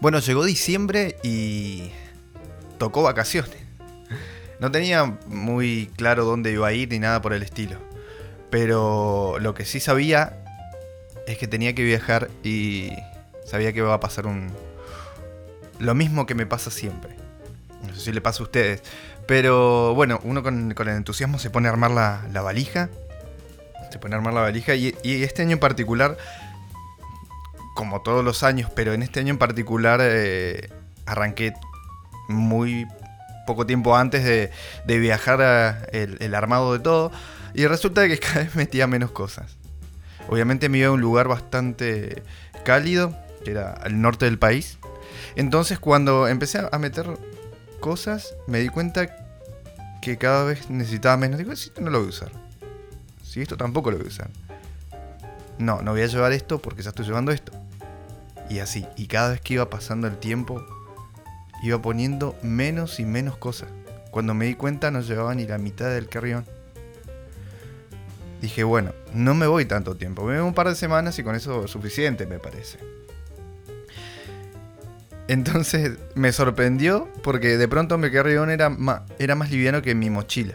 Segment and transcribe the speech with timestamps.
[0.00, 1.90] Bueno, llegó diciembre y
[2.78, 3.56] tocó vacaciones.
[4.58, 7.78] No tenía muy claro dónde iba a ir ni nada por el estilo.
[8.50, 10.42] Pero lo que sí sabía
[11.26, 12.90] es que tenía que viajar y
[13.44, 14.50] sabía que iba a pasar un...
[15.78, 17.16] Lo mismo que me pasa siempre.
[17.86, 18.82] No sé si le pasa a ustedes.
[19.26, 22.88] Pero bueno, uno con, el entusiasmo se pone a armar la, valija.
[23.90, 26.16] Se pone a armar la valija y, este año en particular,
[27.76, 30.70] como todos los años, pero en este año en particular eh,
[31.04, 31.52] arranqué
[32.28, 32.88] muy
[33.46, 34.50] poco tiempo antes de,
[34.98, 37.12] viajar el, armado de todo.
[37.54, 39.56] Y resulta que cada vez metía menos cosas.
[40.28, 42.24] Obviamente me iba a un lugar bastante
[42.64, 44.78] cálido, que era al norte del país.
[45.36, 47.06] Entonces cuando empecé a meter
[47.78, 49.06] cosas, me di cuenta
[50.02, 51.38] que cada vez necesitaba menos.
[51.38, 52.30] Digo, si esto no lo voy a usar.
[53.22, 54.30] Si esto tampoco lo voy a usar.
[55.58, 57.52] No, no voy a llevar esto porque ya estoy llevando esto.
[58.48, 58.86] Y así.
[58.96, 60.64] Y cada vez que iba pasando el tiempo,
[61.62, 63.68] iba poniendo menos y menos cosas.
[64.10, 66.44] Cuando me di cuenta no llevaba ni la mitad del carrión.
[68.40, 70.24] Dije, bueno, no me voy tanto tiempo.
[70.24, 72.78] Me voy un par de semanas y con eso es suficiente, me parece.
[75.28, 80.10] Entonces me sorprendió porque de pronto mi carrión era más, era más liviano que mi
[80.10, 80.54] mochila,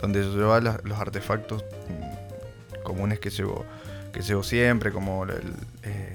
[0.00, 3.64] donde yo llevaba los, artefactos mm, comunes que llevo,
[4.12, 6.07] que llevo siempre, como el, eh,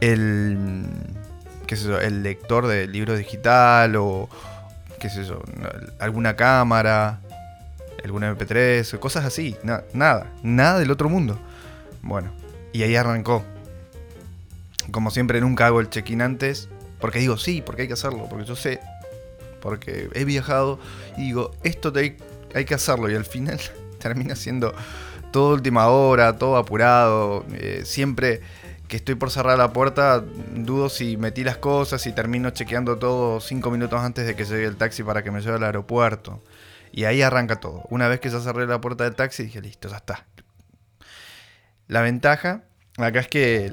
[0.00, 0.86] el,
[1.66, 4.28] qué sé yo, el lector de libro digital o
[5.00, 5.42] qué sé yo,
[5.98, 7.20] alguna cámara,
[8.04, 11.38] algún MP3, cosas así, nada, nada del otro mundo.
[12.02, 12.30] Bueno,
[12.72, 13.44] y ahí arrancó
[14.90, 16.68] como siempre, nunca hago el check-in antes.
[17.00, 18.26] Porque digo, sí, porque hay que hacerlo.
[18.28, 18.80] Porque yo sé.
[19.60, 20.78] Porque he viajado
[21.16, 22.16] y digo, esto hay,
[22.54, 23.10] hay que hacerlo.
[23.10, 23.60] Y al final
[23.98, 24.74] termina siendo
[25.32, 27.44] todo última hora, todo apurado.
[27.54, 28.40] Eh, siempre
[28.88, 30.20] que estoy por cerrar la puerta,
[30.54, 34.64] dudo si metí las cosas y termino chequeando todo cinco minutos antes de que llegue
[34.64, 36.42] el taxi para que me lleve al aeropuerto.
[36.92, 37.82] Y ahí arranca todo.
[37.90, 40.26] Una vez que ya cerré la puerta del taxi, dije, listo, ya está.
[41.88, 42.62] La ventaja
[42.96, 43.72] acá es que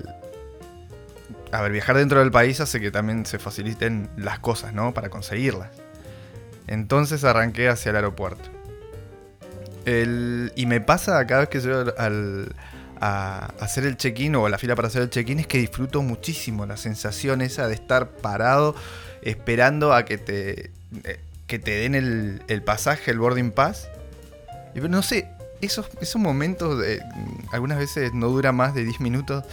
[1.53, 4.91] a ver, viajar dentro del país hace que también se faciliten las cosas, ¿no?
[4.93, 5.69] Para conseguirlas.
[6.65, 8.49] Entonces arranqué hacia el aeropuerto.
[9.85, 12.55] y me pasa cada vez que yo al,
[13.05, 16.65] a hacer el check-in o la fila para hacer el check-in es que disfruto muchísimo
[16.65, 18.75] la sensación esa de estar parado
[19.21, 20.71] esperando a que te,
[21.03, 23.89] eh, que te den el, pasaje, el boarding pass.
[24.73, 25.27] Y no sé,
[25.59, 27.01] esos, esos momentos de,
[27.51, 29.43] algunas veces no dura más de 10 minutos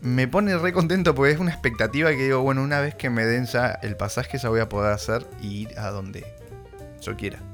[0.00, 3.26] me pone re contento porque es una expectativa que digo, bueno, una vez que me
[3.26, 6.24] den ya el pasaje ya voy a poder hacer y ir a donde
[7.02, 7.49] yo quiera.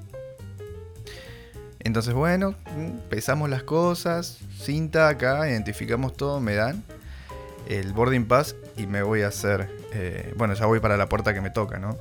[1.86, 2.56] Entonces, bueno,
[3.08, 6.82] pesamos las cosas, cinta acá, identificamos todo, me dan
[7.68, 11.32] el boarding pass y me voy a hacer, eh, bueno, ya voy para la puerta
[11.32, 11.96] que me toca, ¿no?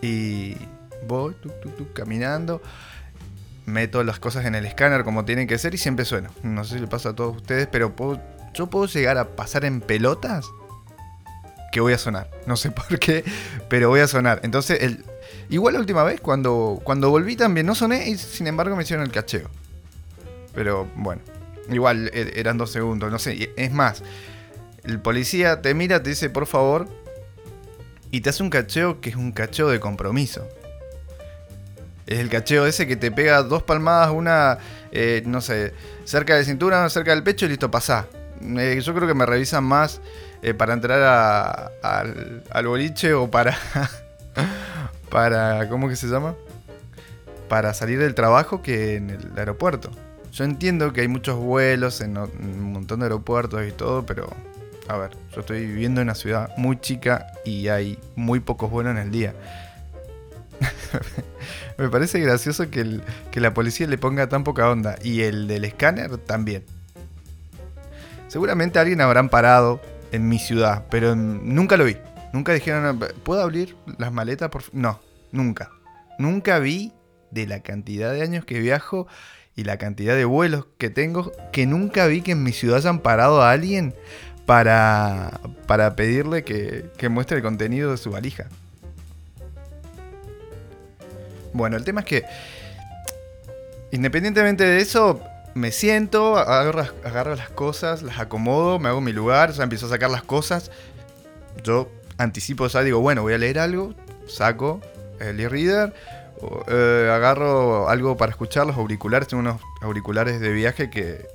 [0.00, 0.56] Y
[1.06, 1.36] voy
[1.92, 2.62] caminando,
[3.66, 6.30] meto las cosas en el escáner como tienen que ser y siempre sueno.
[6.42, 8.18] No sé si le pasa a todos ustedes, pero puedo
[8.54, 10.46] yo puedo llegar a pasar en pelotas
[11.70, 12.30] que voy a sonar.
[12.46, 13.24] No sé por qué,
[13.68, 14.40] pero voy a sonar.
[14.42, 15.04] Entonces, el,
[15.52, 19.04] igual la última vez, cuando, cuando volví también no soné y sin embargo me hicieron
[19.04, 19.48] el cacheo.
[20.54, 21.22] Pero bueno,
[21.70, 23.52] igual e, eran dos segundos, no sé.
[23.56, 24.02] Es más,
[24.84, 26.88] el policía te mira, te dice por favor
[28.10, 30.46] y te hace un cacheo que es un cacheo de compromiso.
[32.06, 34.58] Es el cacheo ese que te pega dos palmadas, una,
[34.90, 35.72] eh, no sé,
[36.04, 38.06] cerca de cintura, una cerca del pecho y listo, pasá.
[38.42, 40.00] Eh, yo creo que me revisan más
[40.42, 43.56] eh, para entrar al, boliche o para.
[45.12, 45.68] para.
[45.68, 46.34] ¿Cómo que se llama?
[47.48, 49.90] Para salir del trabajo que en el aeropuerto.
[50.32, 54.28] Yo entiendo que hay muchos vuelos en, un montón de aeropuertos y todo, pero.
[54.88, 58.92] A ver, yo estoy viviendo en una ciudad muy chica y hay muy pocos vuelos
[58.92, 59.32] en el día.
[61.78, 63.00] me parece gracioso que,
[63.34, 66.64] la policía le ponga tan poca onda y el del escáner también.
[68.26, 69.80] Seguramente alguien habrán parado
[70.10, 71.96] en mi ciudad, pero nunca lo vi.
[72.32, 74.48] Nunca dijeron, ¿puedo abrir las maletas?
[74.50, 75.00] Por no,
[75.32, 75.70] nunca.
[76.18, 76.92] Nunca vi
[77.30, 79.06] de la cantidad de años que viajo
[79.56, 83.00] y la cantidad de vuelos que tengo, que nunca vi que en mi ciudad hayan
[83.00, 83.94] parado a alguien
[84.46, 88.46] para, para pedirle que, que muestre el contenido de su valija.
[91.52, 92.24] Bueno, el tema es que,
[93.90, 95.22] independientemente de eso,
[95.54, 99.90] me siento, agarro, las cosas, las acomodo, me hago mi lugar, o sea, empiezo a
[99.90, 100.70] sacar las cosas.
[101.62, 103.94] Yo anticipo, sea, digo, bueno, voy a leer algo,
[104.26, 104.80] saco
[105.22, 105.94] el e-reader,
[106.68, 111.26] eh, agarro algo para escuchar, los auriculares, tengo unos auriculares de viaje que,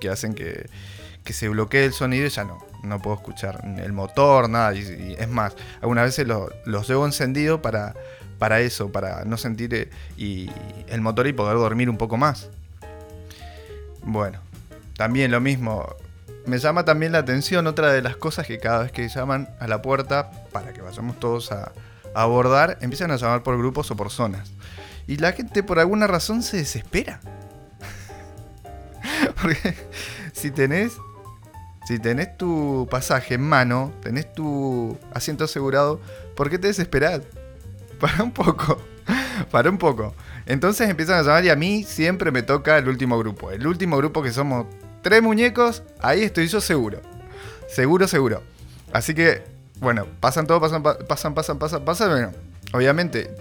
[0.00, 0.68] que hacen que,
[1.24, 2.58] que se bloquee el sonido y ya no.
[2.82, 4.74] no puedo escuchar el motor, nada.
[4.74, 7.94] Y, es más, algunas veces los llevo encendido para,
[8.38, 10.50] para eso, para no sentir eh, y
[10.88, 12.48] el motor y poder dormir un poco más.
[14.02, 14.40] Bueno,
[14.96, 15.94] también lo mismo.
[16.46, 19.66] Me llama también la atención otra de las cosas que cada vez que llaman a
[19.66, 21.72] la puerta para que vayamos todos a, a
[22.14, 24.50] abordar, empiezan a llamar por grupos o por zonas.
[25.06, 27.20] Y la gente por alguna razón se desespera.
[29.40, 29.74] Porque
[30.32, 30.92] si tenés
[31.88, 36.02] si tenés tu pasaje en mano, tenés tu asiento asegurado,
[36.36, 37.22] ¿por qué te desesperás?
[37.98, 38.78] Para un poco.
[39.50, 40.14] Para un poco.
[40.44, 43.50] Entonces empiezan a llamar y a mí siempre me toca el último grupo.
[43.50, 44.66] El último grupo que somos
[45.00, 47.00] tres muñecos, ahí estoy yo seguro.
[47.68, 48.42] Seguro, seguro.
[48.92, 49.42] Así que,
[49.80, 52.32] bueno, pasan todo, pasan, pasan, pasan, pasan, pasan.
[52.72, 53.34] Obviamente,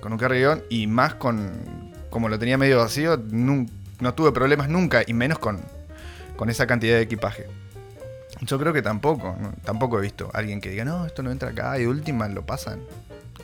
[0.00, 1.50] con un carrillón y más con,
[2.10, 3.66] como lo tenía medio vacío, no,
[4.14, 5.60] tuve problemas nunca y menos con,
[6.36, 7.46] con esa cantidad de equipaje.
[8.42, 11.50] Yo creo que tampoco, tampoco he visto a alguien que diga, no, esto no entra
[11.50, 12.80] acá y última lo pasan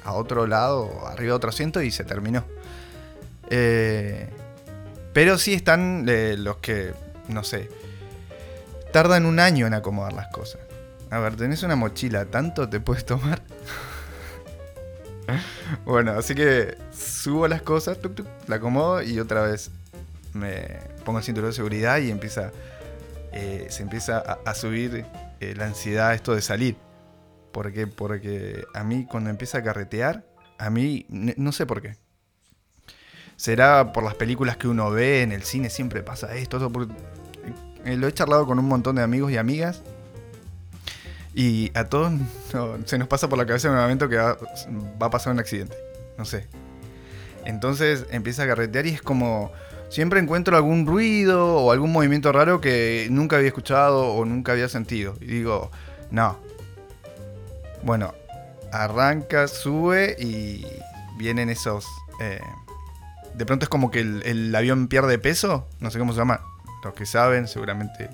[0.05, 2.45] a otro lado, arriba de otro asiento y se terminó.
[3.49, 4.29] Eh,
[5.13, 6.93] pero sí están eh, los que,
[7.29, 7.69] no sé,
[8.93, 10.61] tardan un año en acomodar las cosas.
[11.11, 13.43] A ver, tenés una mochila, ¿tanto te puedes tomar?
[15.85, 17.99] bueno, así que subo las cosas,
[18.47, 19.71] la acomodo y otra vez
[20.35, 22.53] me pongo el cinturón de seguridad y empieza
[23.33, 25.05] eh, se empieza a, subir
[25.39, 26.77] eh, la ansiedad esto de salir.
[27.53, 27.87] ¿Por qué?
[27.87, 30.25] Porque a mí cuando empieza a carretear,
[30.59, 31.97] a mí no sé por qué.
[33.37, 36.71] Será por las películas que uno ve en el cine, siempre pasa esto.
[37.85, 39.83] Eh, lo he charlado con un montón de amigos y amigas.
[41.35, 42.13] Y a todos
[42.87, 44.37] se nos pasa por la cabeza en un momento que va,
[45.01, 45.77] va a pasar un accidente.
[46.19, 46.47] No sé.
[47.45, 49.53] Entonces empieza a carretear y es como
[49.91, 54.69] siempre encuentro algún ruido o algún movimiento raro que nunca había escuchado o nunca había
[54.69, 55.17] sentido.
[55.21, 55.71] Y digo,
[56.11, 56.39] no.
[57.83, 58.15] Bueno,
[58.73, 60.67] arranca, sube y
[61.19, 61.87] vienen esos...
[62.21, 62.41] Eh,
[63.35, 66.41] de pronto es como que el, avión pierde peso, no sé cómo se llama.
[66.85, 68.09] Los que saben seguramente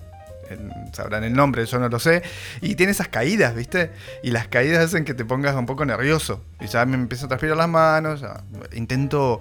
[0.93, 2.23] sabrán el nombre, yo no lo sé.
[2.61, 3.91] Y tiene esas caídas, ¿viste?
[4.23, 6.43] Y las caídas hacen que te pongas un poco nervioso.
[6.61, 8.25] Y ya me empiezo a transpirar las manos,
[8.73, 9.41] intento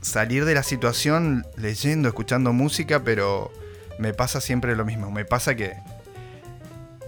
[0.00, 3.52] salir de la situación leyendo, escuchando música, pero
[3.98, 5.10] me pasa siempre lo mismo.
[5.10, 5.76] Me pasa que,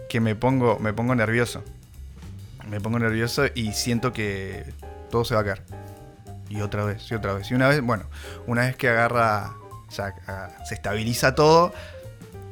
[0.09, 1.62] que me, pongo, me pongo nervioso.
[2.69, 4.65] Me pongo nervioso y siento que
[5.11, 5.62] todo se va a caer.
[6.49, 7.50] Y otra vez, y otra vez.
[7.50, 8.05] Y una vez, bueno,
[8.47, 9.55] una vez que agarra,
[9.91, 10.15] ya
[10.65, 11.73] se estabiliza todo,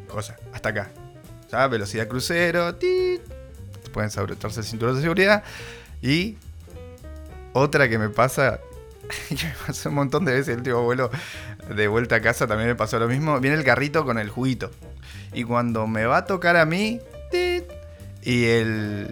[0.08, 0.90] cosa, hasta acá.
[1.50, 2.76] Ya, velocidad crucero,
[3.92, 5.44] pueden abrotarse el cinturón de seguridad.
[6.02, 6.36] Y
[7.52, 8.60] otra que me pasa
[9.28, 11.10] que me pasó un montón de veces el último vuelo
[11.74, 13.38] de vuelta a casa también me pasó lo mismo.
[13.40, 14.70] Viene el carrito con el juguito.
[15.32, 17.00] Y cuando me va a tocar a mí,
[18.22, 19.10] y el,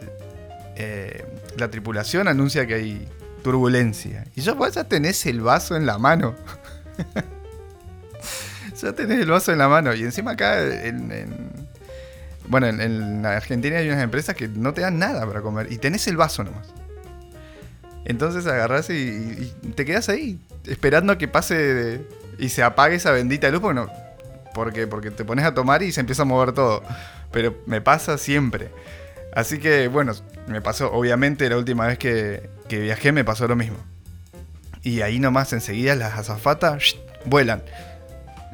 [0.76, 1.24] eh,
[1.56, 3.08] la tripulación anuncia que hay
[3.42, 4.26] turbulencia.
[4.34, 6.34] Y yo, pues ya tenés el vaso en la mano.
[8.80, 9.94] ya tenés el vaso en la mano.
[9.94, 11.28] Y encima acá en,
[12.48, 15.70] bueno, en, en, Argentina hay unas empresas que no te dan nada para comer.
[15.72, 16.66] Y tenés el vaso nomás.
[18.06, 22.02] Entonces agarras y, te quedas ahí, esperando que pase
[22.38, 23.90] y se apague esa bendita luz, porque,
[24.54, 26.84] porque, porque te pones a tomar y se empieza a mover todo.
[27.32, 28.70] Pero me pasa siempre.
[29.34, 30.14] Así que, bueno,
[30.46, 33.76] me pasó, obviamente, la última vez que, viajé me pasó lo mismo.
[34.82, 37.62] Y ahí nomás enseguida las azafatas vuelan.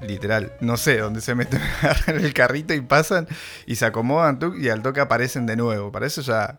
[0.02, 1.60] Literal, no sé dónde se meten
[2.08, 3.28] en el carrito y pasan
[3.66, 5.92] y se acomodan y al toque aparecen de nuevo.
[5.92, 6.58] Para eso ya,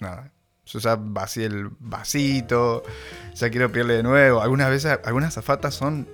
[0.00, 0.30] nada,
[0.66, 2.82] yo ya vacié el vasito,
[3.34, 4.40] ya quiero pedirle de nuevo.
[4.40, 6.08] Algunas veces, algunas zafatas son,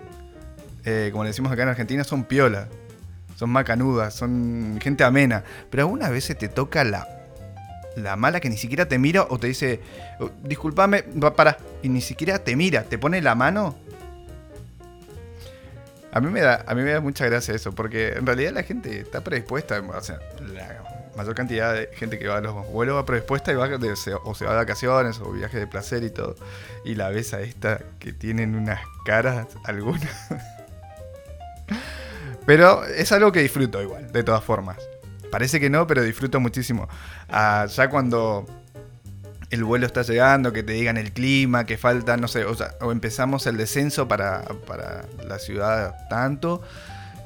[0.84, 2.68] eh, como decimos acá en Argentina, son piola.
[3.36, 5.42] Son macanudas, son gente amena.
[5.70, 7.08] Pero algunas veces te toca la,
[7.96, 9.80] la mala que ni siquiera te mira o te dice,
[10.20, 11.02] oh, discúlpame,
[11.34, 11.58] para.
[11.82, 13.74] Y ni siquiera te mira, te pone la mano.
[16.12, 18.62] A mí me da, a mí me da mucha gracia eso, porque en realidad la
[18.62, 20.84] gente está predispuesta, o sea, la
[21.16, 23.66] mayor cantidad de gente que va a los vuelos va predispuesta y va
[24.24, 26.36] o se va de vacaciones o viaje de placer y todo.
[26.84, 30.06] Y la ves a esta que tienen unas caras algunas.
[32.46, 34.76] pero es algo que disfruto igual, de todas formas.
[35.30, 36.88] Parece que no, pero disfruto muchísimo.
[37.30, 38.44] Ah, ya cuando
[39.52, 42.74] el vuelo está llegando, que te digan el clima, que falta, no sé, o, sea,
[42.80, 46.62] o empezamos el descenso para, para la ciudad tanto.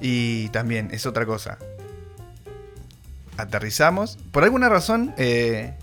[0.01, 1.57] Y también es otra cosa
[3.37, 4.19] aterrizamos.
[4.33, 5.75] Por alguna razón, eh,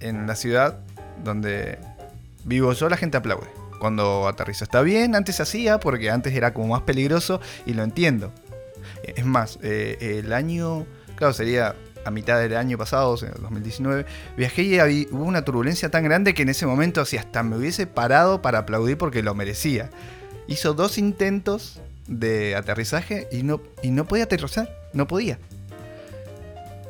[0.00, 0.78] en la ciudad
[1.24, 1.78] donde
[2.44, 3.48] vivo yo, la gente aplaude.
[3.80, 8.32] Cuando aterriza está bien, antes hacía porque antes era como más peligroso y lo entiendo.
[9.02, 10.84] Es más, eh, el año,
[11.14, 15.90] claro, sería a mitad del año pasado, en el 2019, viajé y hubo una turbulencia
[15.90, 19.34] tan grande que en ese momento así hasta me hubiese parado para aplaudir porque lo
[19.34, 19.90] merecía.
[20.46, 25.38] Hizo dos intentos de aterrizaje y no, y no podía aterrizar, no podía.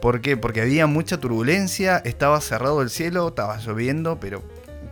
[0.00, 0.36] ¿Por qué?
[0.36, 4.42] Porque había mucha turbulencia, estaba cerrado el cielo, estaba lloviendo, pero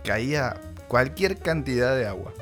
[0.03, 0.57] caía
[0.87, 2.33] cualquier cantidad de agua.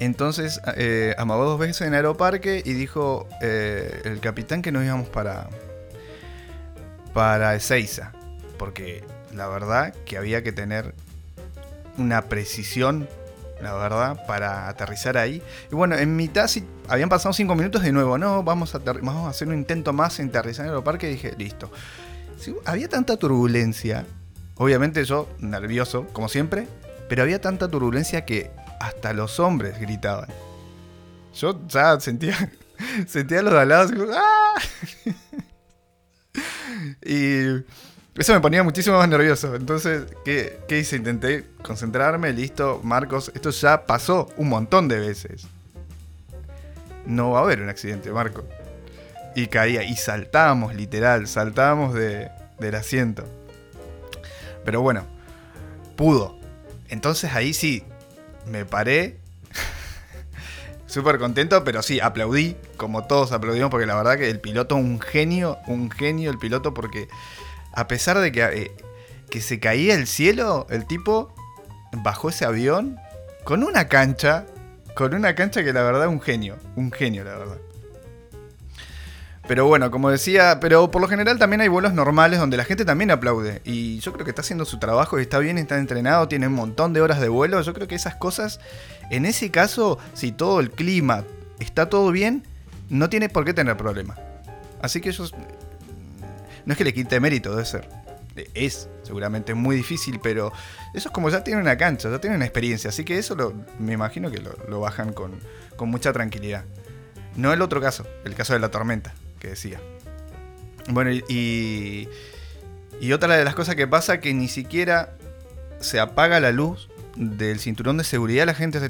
[0.00, 5.08] Entonces eh, amagó dos veces en Aeroparque y dijo eh, el capitán que nos íbamos
[5.08, 5.48] para,
[7.12, 8.12] para Ezeiza.
[8.58, 9.04] Porque
[9.34, 10.94] la verdad que había que tener
[11.98, 13.08] una precisión,
[13.60, 15.42] la verdad, para aterrizar ahí.
[15.70, 19.48] Y bueno, en mitad si habían pasado cinco minutos de nuevo, no, vamos a, hacer
[19.48, 21.70] un intento más en aterrizar en Aeroparque y dije, listo.
[22.64, 24.06] había tanta turbulencia,
[24.56, 26.66] obviamente yo nervioso, como siempre,
[27.08, 28.50] pero había tanta turbulencia que
[28.80, 30.28] hasta los hombres gritaban.
[31.34, 32.50] Yo ya sentía,
[33.06, 34.54] sentía los alados ¡ah!
[37.04, 37.64] Y
[38.14, 39.54] eso me ponía muchísimo más nervioso.
[39.54, 40.96] Entonces, ¿qué, ¿qué, hice?
[40.96, 45.46] Intenté concentrarme, listo, Marcos, esto ya pasó un montón de veces.
[47.06, 48.44] No va a haber un accidente, Marco.
[49.34, 53.24] Y caía, y saltábamos, literal, saltábamos de, del asiento.
[54.64, 55.06] Pero bueno,
[55.96, 56.38] pudo.
[56.88, 57.84] Entonces ahí sí,
[58.46, 59.21] me paré.
[60.92, 65.00] Súper contento, pero sí, aplaudí, como todos aplaudimos, porque la verdad que el piloto, un
[65.00, 67.08] genio, un genio el piloto, porque
[67.72, 68.76] a pesar de que, eh,
[69.30, 71.34] que se caía el cielo, el tipo
[71.92, 72.98] bajó ese avión
[73.44, 74.44] con una cancha,
[74.94, 77.58] con una cancha que la verdad un genio, un genio la verdad.
[79.52, 82.86] Pero bueno, como decía, pero por lo general también hay vuelos normales donde la gente
[82.86, 83.60] también aplaude.
[83.66, 86.54] Y yo creo que está haciendo su trabajo y está bien, está entrenado, tiene un
[86.54, 87.60] montón de horas de vuelo.
[87.60, 88.60] Yo creo que esas cosas,
[89.10, 91.24] en ese caso, si todo el clima
[91.58, 92.46] está todo bien,
[92.88, 94.16] no tiene por qué tener problema.
[94.80, 95.34] Así que ellos...
[96.64, 97.90] No es que le quite mérito, debe ser.
[98.54, 100.50] Es seguramente muy difícil, pero
[100.94, 102.88] eso es como ya tienen una cancha, ya tienen una experiencia.
[102.88, 105.32] Así que eso lo, me imagino que lo, lo bajan con,
[105.76, 106.64] con mucha tranquilidad.
[107.36, 109.80] No el otro caso, el caso de la tormenta que decía.
[110.88, 112.08] Bueno, y,
[113.00, 115.16] y otra de las cosas que pasa que ni siquiera
[115.80, 118.80] se apaga la luz del cinturón de seguridad, la gente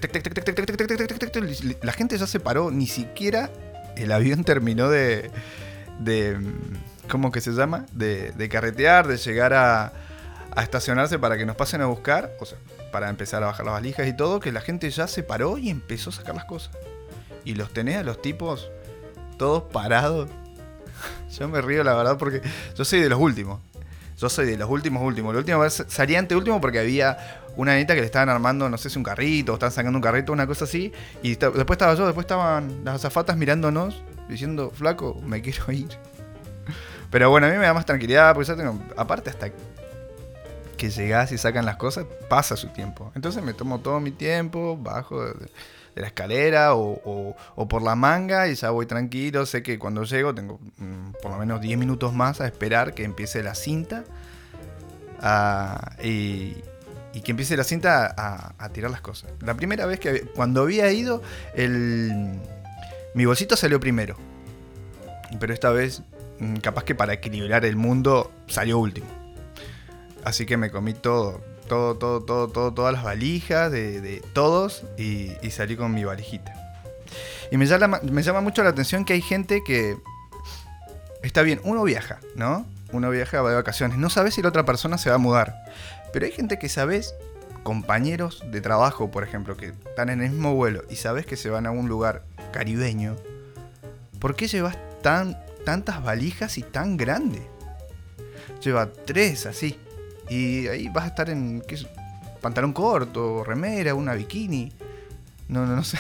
[1.82, 3.50] la gente ya se paró, ni siquiera
[3.97, 5.30] el avión terminó de,
[5.99, 6.38] de
[7.11, 7.87] ¿cómo que se llama?
[7.92, 9.92] De, de carretear, de llegar a,
[10.54, 12.59] a, estacionarse para que nos pasen a buscar, o sea,
[12.92, 15.71] para empezar a bajar las valijas y todo, que la gente ya se paró y
[15.71, 16.76] empezó a sacar las cosas.
[17.44, 18.71] Y los tenés a los tipos
[19.38, 20.28] todos parados
[21.38, 22.42] yo me río, la verdad, porque
[22.76, 23.61] yo soy de los últimos.
[24.18, 25.35] Yo soy de los últimos, últimos.
[25.35, 28.78] La última vez salí ante último porque había una neta que le estaban armando, no
[28.78, 30.92] sé si un carrito, o estaban sacando un carrito, una cosa así.
[31.23, 35.88] Y después estaba yo, después estaban las azafatas mirándonos, diciendo, flaco, me quiero ir.
[37.11, 38.52] Pero bueno, a mí me da más tranquilidad, porque
[38.97, 39.50] aparte hasta
[40.76, 43.12] que llegás y sacan las cosas, pasa su tiempo.
[43.14, 45.25] Entonces me tomo todo mi tiempo, bajo
[45.95, 47.37] de la escalera o,
[47.69, 49.47] por la manga y ya voy tranquilo.
[49.47, 53.05] Sé que cuando llego tengo mm, por lo menos 10 minutos más a esperar que
[53.05, 54.05] empiece la cinta
[56.03, 56.55] y,
[57.23, 58.15] que empiece la cinta
[58.59, 59.31] a, tirar las cosas.
[59.41, 61.23] La primera vez que cuando había ido,
[61.55, 62.41] el,
[63.15, 64.17] mi bolsito salió primero.
[65.39, 66.03] Pero esta vez,
[66.41, 69.07] mm, capaz que para equilibrar el mundo, salió último.
[70.25, 75.31] Así que me comí todo todo, todo, todo, todo, todas las valijas de, todos y,
[75.50, 76.52] salí con mi valijita.
[77.50, 79.97] Y me llama, me llama mucho la atención que hay gente que
[81.23, 82.67] está bien, uno viaja, ¿no?
[82.93, 85.64] Uno viaja, va de vacaciones, no sabes si la otra persona se va a mudar.
[86.12, 87.14] Pero hay gente que sabes,
[87.62, 91.49] compañeros de trabajo, por ejemplo, que están en el mismo vuelo y sabes que se
[91.49, 93.17] van a un lugar caribeño.
[94.19, 97.41] ¿Por qué llevas tan, tantas valijas y tan grande?
[98.61, 99.79] Lleva tres así.
[100.33, 101.87] Y ahí vas a estar en ¿qué es?
[102.41, 104.73] pantalón corto, remera, una bikini.
[105.49, 105.99] No, no, no sé.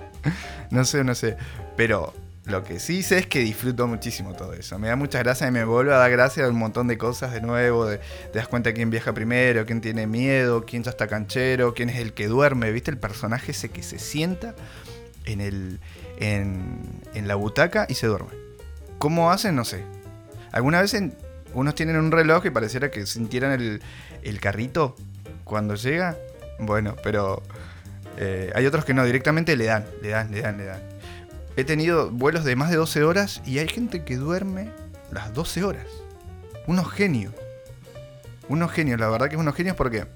[0.70, 1.38] no sé, no sé.
[1.74, 2.12] Pero
[2.44, 4.78] lo que sí sé es que disfruto muchísimo todo eso.
[4.78, 7.32] Me da muchas gracias y me vuelve a dar gracias a un montón de cosas
[7.32, 7.86] de nuevo.
[7.86, 8.00] te
[8.34, 12.12] das cuenta quién viaja primero, quién tiene miedo, quién ya está canchero, quién es el
[12.12, 12.70] que duerme.
[12.70, 14.54] ¿Viste el personaje ese que se sienta
[15.24, 15.80] en, el,
[16.18, 18.32] en, en la butaca y se duerme?
[18.98, 19.56] ¿Cómo hacen?
[19.56, 19.82] No sé.
[20.52, 21.14] Alguna vez en,
[21.54, 23.80] unos tienen un reloj y pareciera que sintieran
[24.22, 24.96] el, carrito
[25.44, 26.16] cuando llega.
[26.58, 27.42] Bueno, pero
[28.18, 30.80] eh, hay otros que no, directamente le dan, le dan, le dan, le dan.
[31.56, 34.70] He tenido vuelos de más de 12 horas y hay gente que duerme
[35.12, 35.86] las 12 horas.
[36.66, 37.32] Unos genios.
[38.48, 40.06] Unos genios, la verdad que es unos genios porque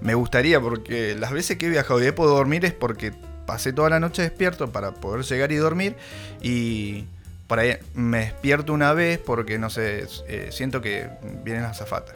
[0.00, 3.12] me gustaría, porque las veces que he viajado y he podido dormir es porque
[3.46, 5.96] pasé toda la noche despierto para poder llegar y dormir
[6.42, 7.06] y
[7.48, 11.08] por ahí me despierto una vez porque, no sé, eh, siento que
[11.44, 12.14] vienen las azafatas.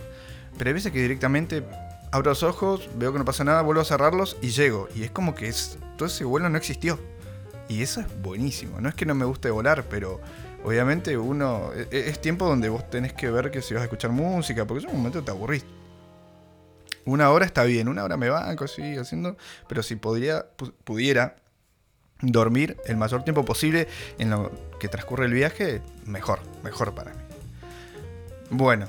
[0.57, 1.65] Pero hay veces que directamente
[2.13, 4.89] abro los ojos, veo que no pasa nada, vuelvo a cerrarlos y llego.
[4.95, 7.01] Y es como que es, todo ese vuelo no existió.
[7.69, 8.81] Y eso es buenísimo.
[8.81, 10.21] No es que no me guste volar, pero
[10.63, 11.71] obviamente uno.
[11.75, 14.67] e- e- Es tiempo donde vos tenés que ver que si vas a escuchar música,
[14.67, 15.65] porque en un momento te aburrís.
[17.05, 19.37] Una hora está bien, una hora me banco así haciendo,
[19.69, 21.37] pero si podría, pu- pudiera
[22.23, 23.89] dormir el mayor tiempo posible
[24.19, 24.51] en lo
[24.81, 27.21] que transcurre el viaje, mejor, mejor para mí.
[28.51, 28.87] Bueno,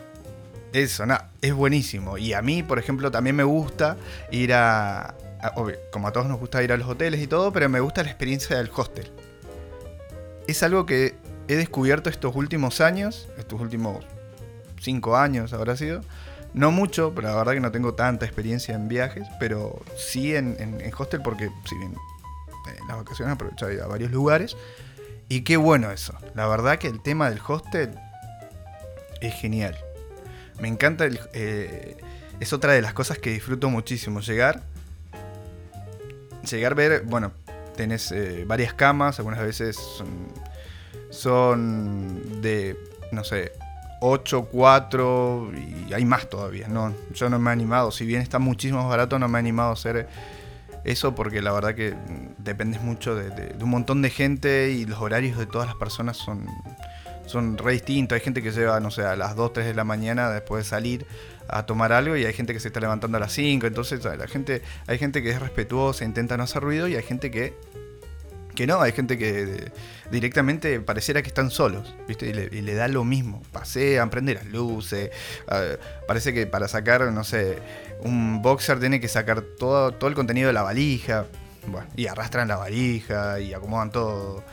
[0.71, 2.17] eso, nada, es buenísimo.
[2.17, 3.97] Y a mí, por ejemplo, también me gusta
[4.31, 5.09] ir a,
[5.41, 5.53] a-
[5.91, 8.09] como a todos nos gusta ir a los hoteles y todo, pero me gusta la
[8.09, 9.11] experiencia del hostel.
[10.47, 11.15] Es algo que
[11.47, 14.03] he descubierto estos últimos años, estos últimos
[14.81, 16.01] cinco años habrá sido.
[16.53, 20.55] No mucho, pero la verdad que no tengo tanta experiencia en viajes, pero sí en,
[20.59, 21.95] en- en hostel porque si bien
[22.67, 24.55] en las vacaciones aprovecho ir a varios lugares.
[25.29, 26.13] Y qué bueno eso.
[26.35, 27.97] La verdad que el tema del hostel
[29.21, 29.77] es genial.
[30.59, 31.97] Me encanta, el, eh,
[32.39, 34.19] es otra de las cosas que disfruto muchísimo.
[34.19, 34.61] Llegar,
[36.49, 37.31] llegar, ver, bueno,
[37.75, 40.27] tenés eh, varias camas, algunas veces son,
[41.09, 42.77] son de,
[43.11, 43.53] no sé,
[44.01, 46.67] 8, 4 y hay más todavía.
[46.67, 49.39] No, yo no me he animado, si bien está muchísimo más barato, no me he
[49.39, 50.07] animado a hacer
[50.83, 54.99] eso porque la verdad que mm, dependes mucho de, un montón de gente y los
[54.99, 56.45] horarios de todas las personas son,
[57.25, 58.15] son re distintos.
[58.15, 60.69] Hay gente que lleva, no sé, a las 2, 3 de la mañana después de
[60.69, 61.05] salir
[61.47, 63.67] a tomar algo y hay gente que se está levantando a las 5.
[63.67, 67.31] Entonces la gente, hay gente que es respetuosa, intenta no hacer ruido y hay gente
[67.31, 67.53] que
[68.53, 69.71] que no, hay gente que eh,
[70.11, 72.27] directamente pareciera que están solos, ¿viste?
[72.27, 73.41] Y le, y le da lo mismo.
[73.51, 75.11] Pasean, prenden las luces.
[75.51, 77.57] eh, parece que para sacar, no sé,
[78.01, 81.25] un boxer tiene que sacar todo, todo el contenido de la valija.
[81.67, 84.43] Bueno, y arrastran la valija y acomodan todo.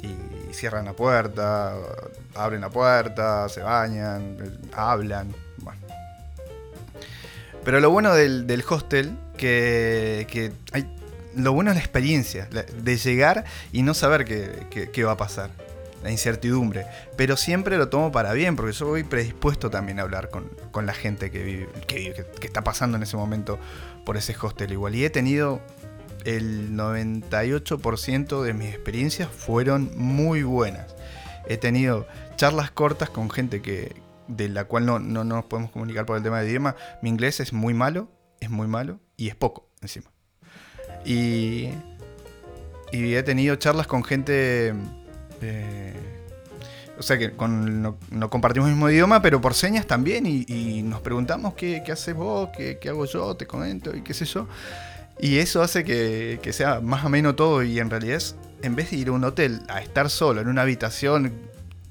[0.00, 1.74] Y cierran la puerta,
[2.34, 5.34] abren la puerta, se bañan, eh, hablan.
[5.58, 5.80] Bueno.
[7.64, 10.97] Pero lo bueno del, del hostel, que, que hay
[11.38, 15.50] lo bueno es la experiencia, de llegar y no saber qué, va a pasar.
[16.02, 16.86] La incertidumbre.
[17.16, 20.94] Pero siempre lo tomo para bien, porque yo voy predispuesto también a hablar con, la
[20.94, 23.58] gente que vive, que, está pasando en ese momento
[24.04, 24.94] por ese hostel igual.
[24.94, 25.60] Y he tenido
[26.24, 30.94] el 98% de mis experiencias fueron muy buenas.
[31.48, 33.96] He tenido charlas cortas con gente que
[34.28, 36.76] de la cual no, no nos podemos comunicar por el tema de idioma.
[37.02, 40.12] Mi inglés es muy malo, es muy malo y es poco encima.
[41.04, 41.70] Y,
[42.92, 44.74] y he tenido charlas con gente.
[45.42, 45.94] eh,
[46.98, 50.26] o sea que no, no compartimos el mismo idioma, pero por señas también.
[50.26, 54.14] Y, nos preguntamos qué, qué haces vos, qué, qué hago yo, te comento y qué
[54.14, 54.48] sé yo.
[55.20, 57.62] Y eso hace que, que sea más ameno todo.
[57.62, 58.22] Y en realidad
[58.62, 61.32] en vez de ir a un hotel a estar solo en una habitación,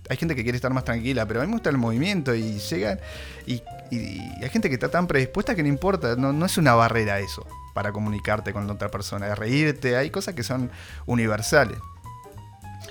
[0.10, 2.60] hay gente que quiere estar más tranquila, pero a mí me gusta el movimiento y
[2.60, 3.00] llegan.
[3.46, 6.74] Y, y hay gente que está tan predispuesta que no importa, no, no es una
[6.74, 7.46] barrera eso
[7.78, 10.72] para comunicarte con otra persona, de reírte, hay cosas que son
[11.06, 11.78] universales.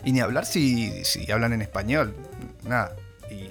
[0.04, 2.14] Y ni hablar si, si hablan en español,
[2.62, 2.94] nada.
[3.28, 3.50] Y,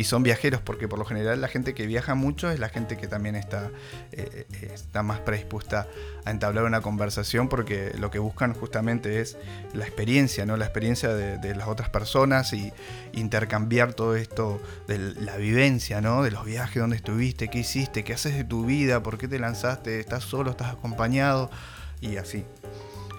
[0.00, 2.96] y son viajeros, porque por lo general la gente que viaja mucho es la gente
[2.96, 3.70] que también está,
[4.12, 5.88] eh, eh, está más predispuesta
[6.24, 9.36] a entablar una conversación, porque lo que buscan justamente es
[9.74, 10.56] la experiencia, ¿no?
[10.56, 12.72] La experiencia de, las otras personas y
[13.12, 14.58] intercambiar todo esto
[14.88, 16.22] de la vivencia, ¿no?
[16.22, 19.38] De los viajes, dónde estuviste, qué hiciste, qué haces de tu vida, por qué te
[19.38, 21.50] lanzaste, estás solo, estás acompañado
[22.00, 22.46] y así.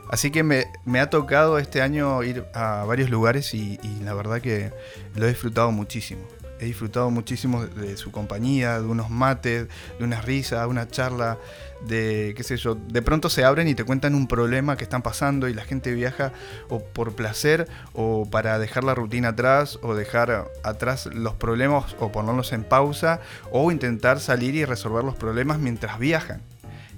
[0.10, 4.42] Así que me, me ha tocado este año ir a varios lugares y la verdad
[4.42, 4.74] que
[5.14, 6.41] lo he disfrutado muchísimo.
[6.62, 11.40] He disfrutado muchísimo de, su compañía, de unos mates, de unas risas, una charla,
[11.88, 12.76] de qué sé yo.
[12.76, 15.92] De pronto se abren y te cuentan un problema que están pasando y la gente
[15.96, 16.34] viaja
[16.70, 22.12] o por placer o para dejar la rutina atrás o dejar atrás los problemas o
[22.12, 23.22] ponerlos en pausa
[23.52, 26.44] o intentar salir y resolver los problemas mientras viajan.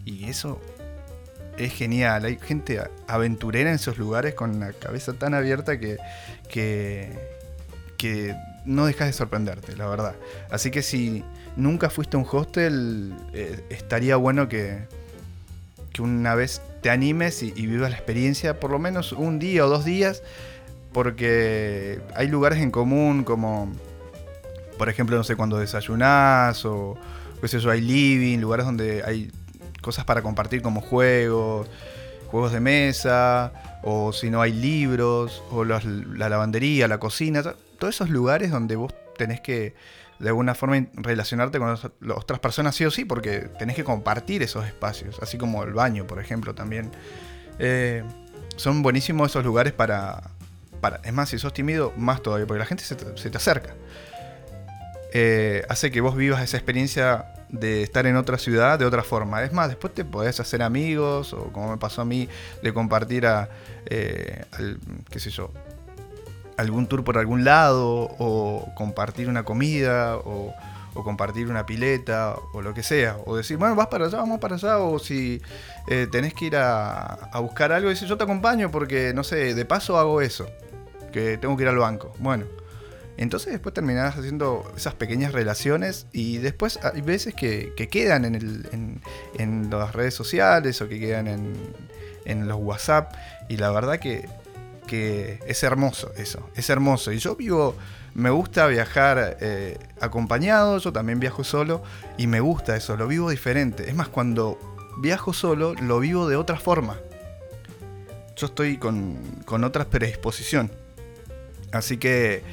[0.04, 0.60] Y eso
[1.58, 2.26] es genial.
[2.26, 6.00] Hay gente aventurera en esos lugares con la cabeza tan abierta que,
[6.50, 7.18] que,
[7.98, 10.16] que no dejas de sorprenderte, la verdad.
[10.50, 11.24] Así que si
[11.56, 14.88] nunca fuiste a un hostel, eh, estaría bueno que,
[15.92, 19.70] que una vez te animes y, vivas la experiencia, por lo menos un día o
[19.70, 20.22] dos días,
[20.92, 23.72] porque hay lugares en común como,
[24.78, 26.98] por ejemplo, no sé, cuando desayunás o
[27.42, 29.32] qué sé yo, hay living, lugares donde hay
[29.82, 31.68] cosas para compartir como juegos,
[32.28, 33.52] juegos de mesa,
[33.84, 35.80] o si no hay libros, o la
[36.30, 37.44] lavandería, la cocina,
[37.84, 39.76] todos esos lugares donde vos tenés que
[40.18, 41.78] de alguna forma relacionarte con
[42.16, 46.08] otras personas sí o sí, porque tenés que compartir esos espacios, así como el baño,
[46.08, 46.92] por ejemplo, también.
[47.60, 48.02] Eh,
[48.56, 50.32] son buenísimos esos lugares para,
[50.80, 53.76] para, es más, si sos tímido, más todavía, porque la gente se te, acerca.
[55.12, 59.44] Eh, hace que vos vivas esa experiencia de estar en otra ciudad de otra forma.
[59.44, 62.30] Es más, después te podés hacer amigos, o como me pasó a mí,
[62.62, 63.50] de compartir a,
[63.88, 64.46] eh,
[65.10, 65.52] qué sé yo,
[66.58, 70.54] algún tour por algún lado, o compartir una comida, o,
[70.94, 73.18] compartir una pileta, o lo que sea.
[73.26, 75.42] O decir, bueno, vas para allá, vamos para allá, o si
[75.88, 79.54] eh, tenés que ir a, a buscar algo, decir, yo te acompaño porque, no sé,
[79.54, 80.48] de paso hago eso,
[81.12, 82.14] que tengo que ir al banco.
[82.20, 82.46] Bueno
[83.18, 89.94] entonces después terminás haciendo esas pequeñas relaciones y después hay veces que, quedan en, las
[89.94, 93.14] redes sociales o que quedan en, los WhatsApp
[93.50, 94.28] y la verdad que,
[94.92, 97.12] es hermoso eso, es hermoso.
[97.12, 97.76] Y yo vivo,
[98.14, 101.84] me gusta viajar eh, acompañado, yo también viajo solo
[102.18, 103.90] y me gusta eso, lo vivo diferente.
[103.90, 104.60] Es más, cuando
[105.00, 106.98] viajo solo lo vivo de otra forma.
[108.36, 110.72] Yo estoy con, con otra predisposición.
[111.72, 112.44] Así que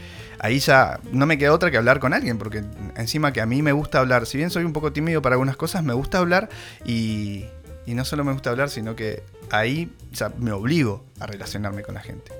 [0.40, 2.64] ahí ya no me queda otra que hablar con alguien, porque
[2.96, 5.56] encima que a mí me gusta hablar, si bien soy un poco tímido para algunas
[5.56, 6.48] cosas, me gusta hablar
[6.84, 7.44] y,
[7.86, 12.00] no solo me gusta hablar, sino que ahí ya me obligo a relacionarme con la
[12.00, 12.32] gente.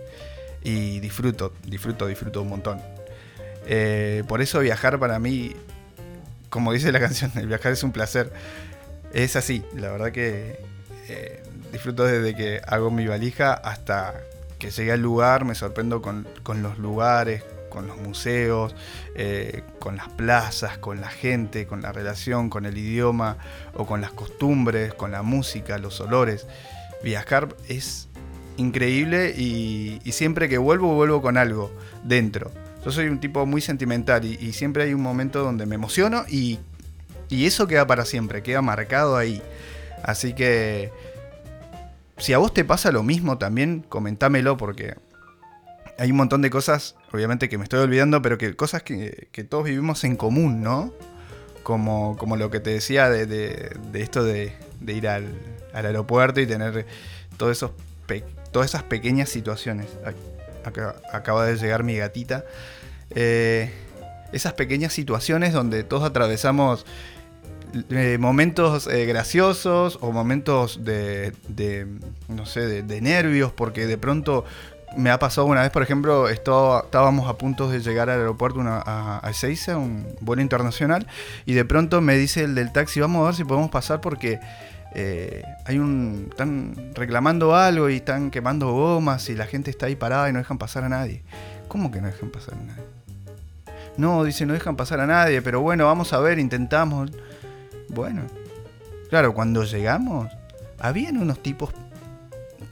[0.63, 2.81] Y disfruto, disfruto, disfruto un montón.
[3.67, 5.55] Eh, por eso viajar para mí,
[6.49, 8.33] como dice la canción, el viajar es un placer.
[9.13, 10.61] Es así, la verdad que
[11.09, 11.43] eh,
[11.73, 14.15] disfruto desde que hago mi valija hasta
[14.59, 18.75] que llegué al lugar, me sorprendo con, con los lugares, con los museos,
[19.15, 23.39] eh, con las plazas, con la gente, con la relación, con el idioma
[23.75, 26.47] o con las costumbres, con la música, los olores.
[27.03, 28.09] Viajar es
[28.57, 31.71] increíble y, siempre que vuelvo, vuelvo con algo
[32.05, 32.51] dentro.
[32.85, 36.59] Yo soy un tipo muy sentimental y, siempre hay un momento donde me emociono y,
[37.29, 39.43] y eso queda para siempre, queda marcado ahí.
[40.03, 40.91] Así que
[42.21, 44.95] si a vos te pasa lo mismo también, comentámelo porque
[45.99, 49.65] hay un montón de cosas, obviamente que me estoy olvidando, pero que cosas que, todos
[49.65, 50.93] vivimos en común, ¿no?
[51.63, 54.55] Como, como lo que te decía de, esto de,
[54.87, 55.27] ir al,
[55.73, 56.87] aeropuerto y tener
[57.37, 57.71] todos esos
[58.51, 59.87] todas esas pequeñas situaciones.
[61.13, 62.45] acaba de llegar mi gatita.
[63.11, 63.73] Eh,
[64.33, 66.87] esas pequeñas situaciones donde todos atravesamos
[67.91, 71.33] eh, momentos eh, graciosos o momentos de,
[72.29, 74.45] no sé, de, nervios, porque de pronto
[74.97, 79.19] me ha pasado una vez, por ejemplo, estábamos a punto de llegar al aeropuerto a,
[79.19, 81.07] a un vuelo internacional,
[81.47, 84.41] y de pronto me dice el del taxi, vamos a ver si podemos pasar porque
[84.95, 89.97] eh, hay un están reclamando algo y están quemando gomas y la gente está ahí
[89.97, 91.23] parada y no dejan pasar a nadie.
[91.69, 92.85] ¿Cómo que no dejan pasar a nadie?
[93.97, 97.11] No, dice, no dejan pasar a nadie, pero bueno, vamos a ver, intentamos.
[97.89, 98.23] Bueno,
[99.09, 100.31] claro, cuando llegamos,
[100.79, 101.71] habían unos tipos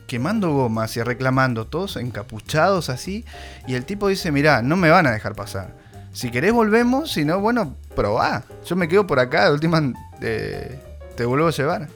[0.06, 3.24] quemando gomas y reclamando, todos encapuchados así.
[3.66, 5.74] Y el tipo dice, mirá, no me van a dejar pasar.
[6.12, 8.42] Si querés volvemos, si no, bueno, probá.
[8.66, 10.80] Yo me quedo por acá, de última eh,
[11.14, 11.88] te vuelvo a llevar.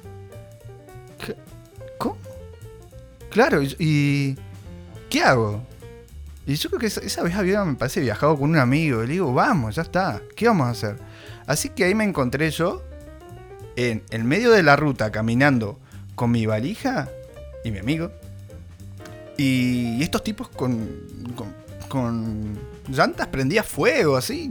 [3.33, 4.37] Claro, y...
[5.11, 5.63] ¿Qué hago?
[6.47, 9.03] Y yo creo que esa, vez había, me parece, viajado con un amigo.
[9.03, 10.23] Y le digo, vamos, ya está.
[10.35, 10.97] ¿Qué vamos a hacer?
[11.47, 12.83] Así que ahí me encontré yo,
[13.77, 15.79] en el medio de la ruta, caminando
[16.15, 17.09] con mi valija,
[17.65, 18.11] y mi amigo.
[19.37, 20.89] Y estos tipos con,
[21.89, 24.51] con, llantas prendía fuego, así.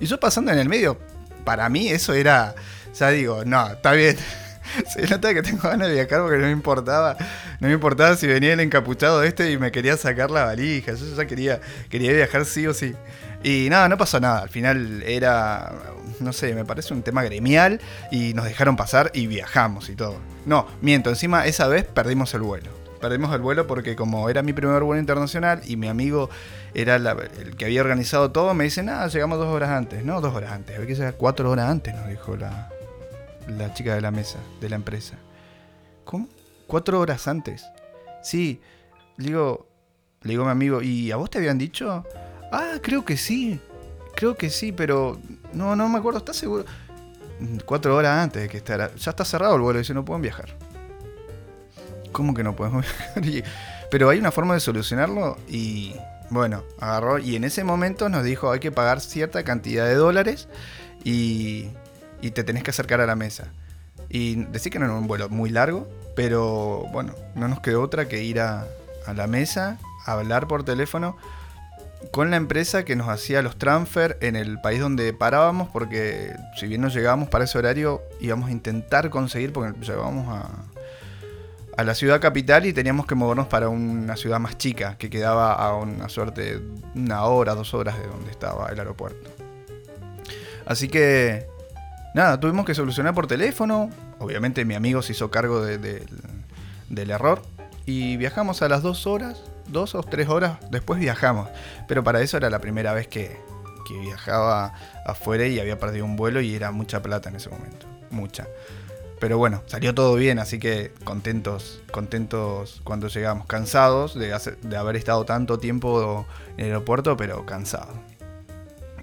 [0.00, 0.98] Y, yo pasando en el medio,
[1.44, 2.54] para mí eso era,
[2.98, 4.16] ya digo, no, está bien.
[4.88, 7.16] Se nota que tengo ganas de viajar porque no me importaba.
[7.60, 10.92] No me importaba si venía el encapuchado este y me quería sacar la valija.
[10.94, 12.94] Yo ya quería, quería viajar sí o sí.
[13.42, 14.40] Y nada, no pasó nada.
[14.40, 15.72] Al final era,
[16.20, 20.16] no sé, me parece un tema gremial y nos dejaron pasar y viajamos y todo.
[20.46, 22.70] No, miento, encima esa vez perdimos el vuelo.
[23.00, 26.30] Perdimos el vuelo porque como era mi primer vuelo internacional y mi amigo
[26.72, 30.04] era el que había organizado todo, me dice, nada, llegamos dos horas antes.
[30.04, 32.70] No, dos horas antes, hay que llegar cuatro horas antes, nos dijo la,
[33.48, 35.16] la chica de la mesa, de la empresa.
[36.04, 36.28] ¿Cómo?
[36.66, 37.64] ¿Cuatro horas antes?
[38.22, 38.60] Sí,
[39.16, 39.66] le digo,
[40.22, 42.04] le digo a mi amigo, ¿y a vos te habían dicho?
[42.52, 43.60] Ah, creo que sí.
[44.14, 45.18] Creo que sí, pero
[45.52, 46.18] no, no me acuerdo.
[46.18, 46.64] ¿Estás seguro?
[47.64, 48.94] Cuatro horas antes de que estará.
[48.94, 49.78] Ya está cerrado el vuelo.
[49.78, 50.56] Dice, no pueden viajar.
[52.12, 52.84] ¿Cómo que no podemos
[53.16, 53.50] viajar?
[53.90, 55.94] pero hay una forma de solucionarlo y
[56.30, 60.48] bueno, agarró y en ese momento nos dijo hay que pagar cierta cantidad de dólares
[61.04, 61.68] y,
[62.22, 63.52] y te tenés que acercar a la mesa.
[64.08, 68.08] Y decir que no era un vuelo muy largo, pero bueno, no nos quedó otra
[68.08, 68.66] que ir a,
[69.06, 71.16] a la mesa, hablar por teléfono
[72.10, 76.66] con la empresa que nos hacía los transfer en el país donde parábamos, porque si
[76.66, 80.50] bien no llegábamos para ese horario, íbamos a intentar conseguir, porque llegábamos a,
[81.76, 85.54] a la ciudad capital y teníamos que movernos para una ciudad más chica, que quedaba
[85.54, 86.60] a una suerte,
[86.94, 89.30] una hora, dos horas de donde estaba el aeropuerto.
[90.66, 91.46] Así que,
[92.14, 93.90] nada, tuvimos que solucionar por teléfono.
[94.18, 97.42] Obviamente mi amigo se hizo cargo del error.
[97.84, 101.48] Y viajamos a las dos horas, dos o tres horas después viajamos.
[101.88, 103.36] Pero para eso era la primera vez que,
[103.88, 104.72] que viajaba
[105.04, 107.86] afuera y había perdido un vuelo y era mucha plata en ese momento.
[108.10, 108.46] Mucha.
[109.22, 114.96] Pero bueno, salió todo bien, así que contentos, contentos cuando llegamos, cansados de, de haber
[114.96, 117.94] estado tanto tiempo en el aeropuerto, pero cansados.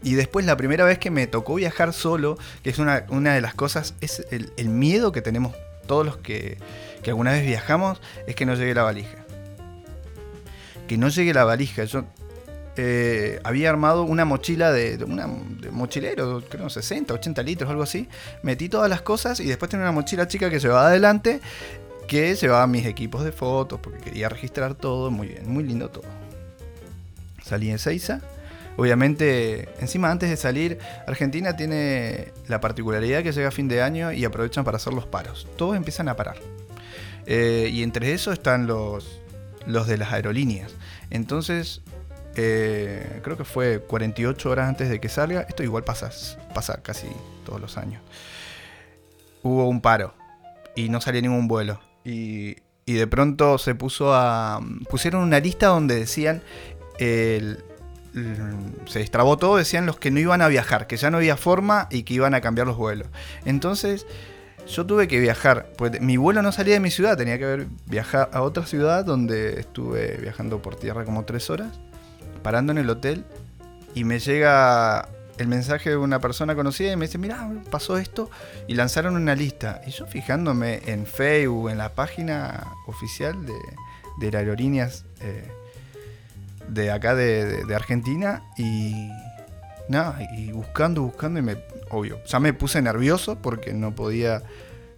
[0.01, 3.53] Y después la primera vez que me tocó viajar solo, que es una, de las
[3.53, 5.55] cosas, es el, miedo que tenemos
[5.87, 6.57] todos los que,
[7.03, 9.17] que, alguna vez viajamos, es que no llegue la valija.
[10.87, 11.83] Que no llegue la valija.
[11.83, 12.05] Yo
[12.81, 18.07] eh, había armado una mochila de, una, mochilero, creo 60, 80 litros, algo así.
[18.41, 21.41] Metí todas las cosas y después tenía una mochila chica que llevaba adelante,
[22.07, 26.05] que llevaba mis equipos de fotos, porque quería registrar todo, muy bien, muy lindo todo.
[27.43, 28.21] Salí en Seiza.
[28.79, 34.13] Obviamente, encima antes de salir, Argentina tiene la particularidad que llega a fin de año
[34.13, 35.49] y aprovechan para hacer los paros.
[35.57, 36.37] Todos empiezan a parar.
[37.25, 39.19] Eh, y entre eso están los,
[39.65, 40.71] los de las aerolíneas.
[41.09, 41.81] Entonces
[42.37, 45.41] eh, creo que fue 48 horas antes de que salga.
[45.41, 46.09] Esto igual pasa,
[46.53, 47.07] pasa casi
[47.45, 48.01] todos los años.
[49.43, 50.13] Hubo un paro
[50.73, 51.81] y no salía ningún vuelo.
[52.05, 54.61] Y, de pronto se puso a.
[54.89, 56.41] Pusieron una lista donde decían.
[58.13, 61.87] Se destrabó todo, decían los que no iban a viajar, que ya no había forma
[61.91, 63.07] y que iban a cambiar los vuelos.
[63.45, 64.05] Entonces
[64.67, 68.29] yo tuve que viajar, pues mi vuelo no salía de mi ciudad, tenía que viajar
[68.33, 71.79] a otra ciudad donde estuve viajando por tierra como tres horas
[72.43, 73.25] parando en el hotel
[73.95, 78.29] y me llega el mensaje de una persona conocida y me dice, mira, pasó esto
[78.67, 79.81] y lanzaron una lista.
[79.87, 85.49] Y yo fijándome en Facebook, en la página oficial de, de aerolíneas eh,
[86.69, 89.09] de acá de, Argentina y
[89.87, 91.57] nada, y buscando, buscando y me,
[91.89, 94.43] obvio, ya me puse nervioso porque no podía,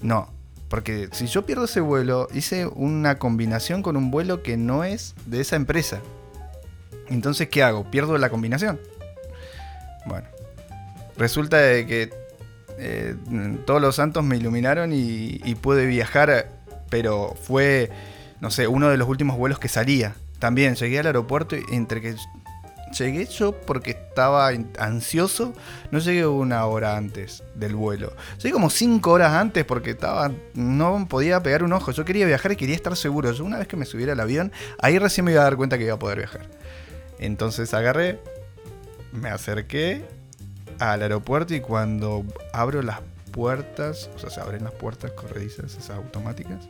[0.02, 0.30] no,
[0.70, 5.16] porque si yo pierdo ese vuelo, hice una combinación con un vuelo que no es
[5.26, 6.00] de esa empresa.
[7.10, 7.90] Entonces, ¿qué hago?
[7.92, 8.80] ¿Pierdo la combinación?
[10.06, 10.28] Bueno,
[11.18, 12.10] resulta de que
[12.78, 13.16] eh,
[13.66, 16.50] todos los santos me iluminaron y, pude viajar,
[16.90, 17.92] pero fue,
[18.40, 20.16] no sé, uno de los últimos vuelos que salía.
[20.42, 22.16] También llegué al aeropuerto y entre que
[22.98, 24.50] llegué yo porque estaba
[24.80, 25.54] ansioso,
[25.92, 28.12] no llegué una hora antes del vuelo.
[28.40, 31.92] Llegué como cinco horas antes porque estaba, no podía pegar un ojo.
[31.92, 33.32] Yo quería viajar y quería estar seguro.
[33.32, 35.78] Yo una vez que me subiera al avión, ahí recién me iba a dar cuenta
[35.78, 36.48] que iba a poder viajar.
[37.20, 38.20] Entonces agarré,
[39.12, 40.04] me acerqué
[40.80, 43.00] al aeropuerto y cuando abro las
[43.32, 46.68] puertas, o sea, se abren las puertas corredizas, esas automáticas,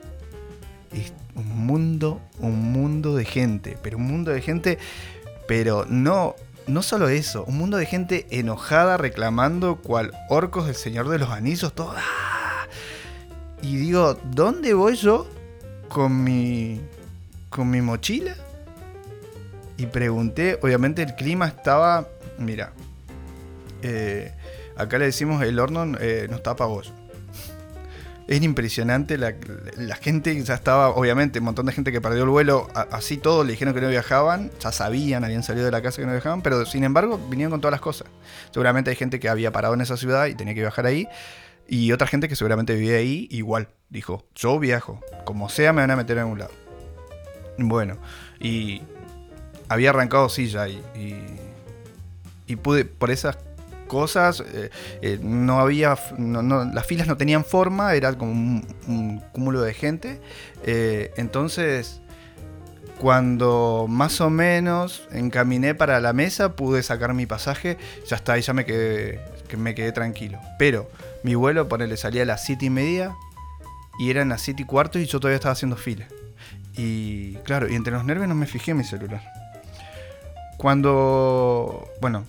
[1.35, 4.77] un mundo, un mundo de gente, pero un mundo de gente,
[5.47, 6.35] pero no,
[6.67, 11.29] no solo eso, un mundo de gente enojada reclamando cual orcos del Señor de los
[11.29, 11.93] Anillos, todo.
[11.95, 12.67] ¡ah!
[13.61, 15.27] Y digo, ¿dónde voy yo
[15.87, 16.81] con mi,
[17.49, 18.35] con mi mochila?
[19.81, 22.71] y pregunté, obviamente el clima estaba, mira,
[23.81, 24.31] eh,
[24.77, 26.93] acá le decimos el horno eh, no está vos.
[28.31, 29.33] Es impresionante, la,
[29.97, 33.51] gente ya estaba, obviamente, un montón de gente que perdió el vuelo, así todo, le
[33.51, 36.65] dijeron que no viajaban, ya sabían, habían salido de la casa que no viajaban, pero
[36.65, 38.07] sin embargo vinieron con todas las cosas.
[38.51, 41.09] Seguramente hay gente que había parado en esa ciudad y tenía que viajar ahí,
[41.67, 45.91] y otra gente que seguramente vivía ahí igual, dijo, yo viajo, como sea me van
[45.91, 46.53] a meter en un lado.
[47.57, 47.97] Bueno,
[48.39, 48.81] y
[49.67, 50.81] había arrancado silla y,
[52.47, 53.37] y, pude, por esas
[53.91, 54.69] cosas, eh,
[55.01, 60.21] eh, no había, las filas no tenían forma, era como un, cúmulo de gente.
[60.63, 61.99] Eh, entonces,
[62.99, 67.77] cuando más o menos encaminé para la mesa, pude sacar mi pasaje,
[68.07, 69.19] ya está, ahí ya me quedé,
[69.57, 70.39] me quedé tranquilo.
[70.57, 70.89] Pero
[71.23, 73.13] mi vuelo, ponele, salía a las 7 y media
[73.99, 76.07] y eran las 7 y cuarto y yo todavía estaba haciendo fila.
[76.77, 79.21] Y claro, y entre los nervios no me fijé en mi celular.
[80.55, 82.23] Cuando, bueno,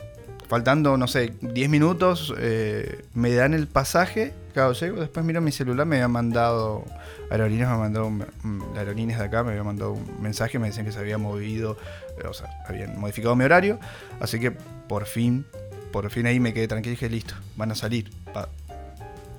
[0.52, 4.34] faltando, no sé, 10 minutos, eh, me dan el pasaje.
[4.52, 6.84] Claro, llego, después miro mi celular, me había mandado,
[7.30, 10.92] Aerolíneas me mandó, mm, Aerolíneas de acá me había mandado un mensaje, me decían que
[10.92, 11.78] se había movido,
[12.22, 13.78] eh, o sea, habían modificado mi horario.
[14.20, 15.46] Así que por fin,
[15.90, 18.10] por fin ahí me quedé tranquilo y dije, listo, van a salir.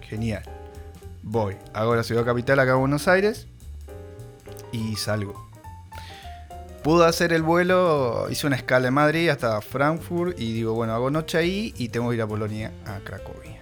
[0.02, 0.42] Genial.
[1.22, 3.46] Voy, hago la ciudad capital acá en Buenos Aires
[4.72, 5.53] y salgo
[6.84, 11.10] pude hacer el vuelo, hice una escala en Madrid hasta Frankfurt y digo, bueno, hago
[11.10, 13.62] noche ahí y tengo que ir a Polonia, a Cracovia.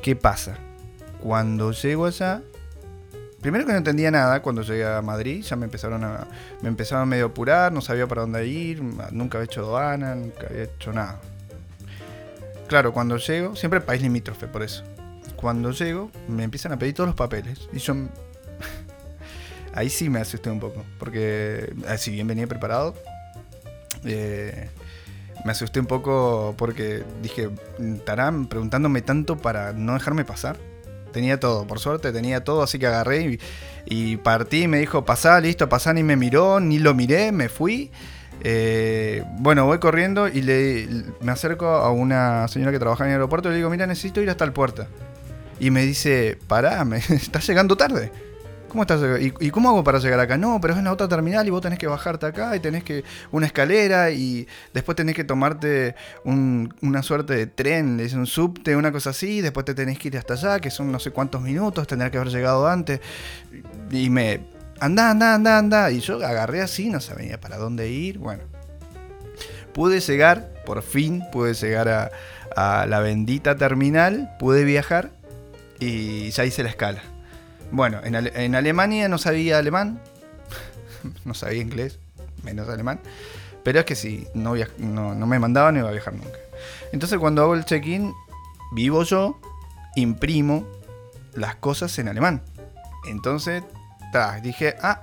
[0.00, 0.56] ¿Qué pasa?
[1.20, 2.42] Cuando llego allá,
[3.40, 6.26] Primero que no entendía nada cuando llegué a Madrid, ya me empezaron a.
[6.60, 10.46] me empezaron a medio apurar, no sabía para dónde ir, nunca había hecho aduana, nunca
[10.46, 11.20] había hecho nada.
[12.68, 14.84] Claro, cuando llego, siempre país limítrofe por eso.
[15.36, 17.66] Cuando llego, me empiezan a pedir todos los papeles.
[17.72, 17.94] Y yo.
[19.74, 20.84] Ahí sí me asusté un poco.
[20.98, 22.94] Porque eh, si bien venía preparado,
[24.04, 24.68] eh,
[25.44, 30.56] me asusté un poco porque dije, estarán preguntándome tanto para no dejarme pasar.
[31.12, 33.38] Tenía todo, por suerte tenía todo, así que agarré
[33.86, 34.68] y, partí.
[34.68, 37.90] Me dijo, pasá, listo, pasá, ni me miró, ni lo miré, me fui.
[38.42, 40.88] Eh, bueno, voy corriendo y le,
[41.20, 44.20] me acerco a una señora que trabaja en el aeropuerto y le digo, mira, necesito
[44.20, 44.86] ir hasta el puerto.
[45.58, 48.12] Y me dice, pará, me estás llegando tarde.
[48.70, 49.00] ¿Cómo estás?
[49.20, 50.38] ¿Y, cómo hago para llegar acá?
[50.38, 52.84] No, pero es en la otra terminal y vos tenés que bajarte acá y tenés
[52.84, 53.02] que
[53.32, 58.92] una escalera y después tenés que tomarte una suerte de tren, es un subte, una
[58.92, 61.42] cosa así, y después te tenés que ir hasta allá, que son no sé cuántos
[61.42, 63.00] minutos, tendrás que haber llegado antes.
[63.90, 64.40] Y me...
[64.78, 65.90] Anda, anda, anda, anda.
[65.90, 68.18] Y yo agarré así, no sabía para dónde ir.
[68.18, 68.44] Bueno.
[69.74, 72.12] Pude llegar, por fin pude llegar
[72.56, 75.10] a la bendita terminal, pude viajar
[75.80, 77.02] y ya hice la escala.
[77.72, 80.00] Bueno, en, Alemania no sabía alemán,
[81.24, 81.98] no sabía inglés,
[82.42, 83.00] menos alemán,
[83.62, 86.38] pero es que si no, no, me mandaba no iba a viajar nunca.
[86.92, 88.12] Entonces cuando hago el check-in,
[88.72, 89.38] vivo yo,
[89.94, 90.66] imprimo
[91.34, 92.42] las cosas en alemán.
[93.06, 93.62] Entonces,
[94.42, 95.00] dije, ah,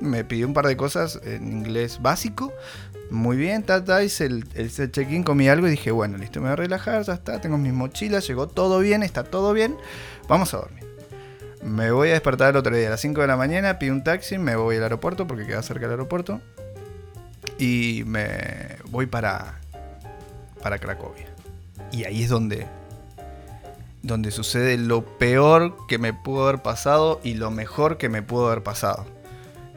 [0.00, 2.52] me pidió un par de cosas en inglés básico.
[3.10, 6.54] Muy bien, ta, hice el, el check-in, comí algo y dije, bueno, listo, me voy
[6.54, 9.76] a relajar, ya está, tengo mis mochilas, llegó todo bien, está todo bien,
[10.28, 10.81] vamos a dormir.
[11.62, 14.02] Me voy a despertar el otro día a las 5 de la mañana, pido un
[14.02, 16.40] taxi, me voy al aeropuerto porque queda cerca del aeropuerto.
[17.56, 19.60] Y me voy para,
[20.60, 21.26] para Cracovia.
[21.92, 22.66] Y ahí es donde,
[24.02, 28.48] donde sucede lo peor que me pudo haber pasado y lo mejor que me pudo
[28.48, 29.06] haber pasado.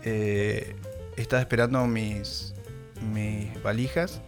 [0.03, 0.75] Eh,
[1.17, 2.55] estaba esperando mis,
[3.13, 4.21] mis valijas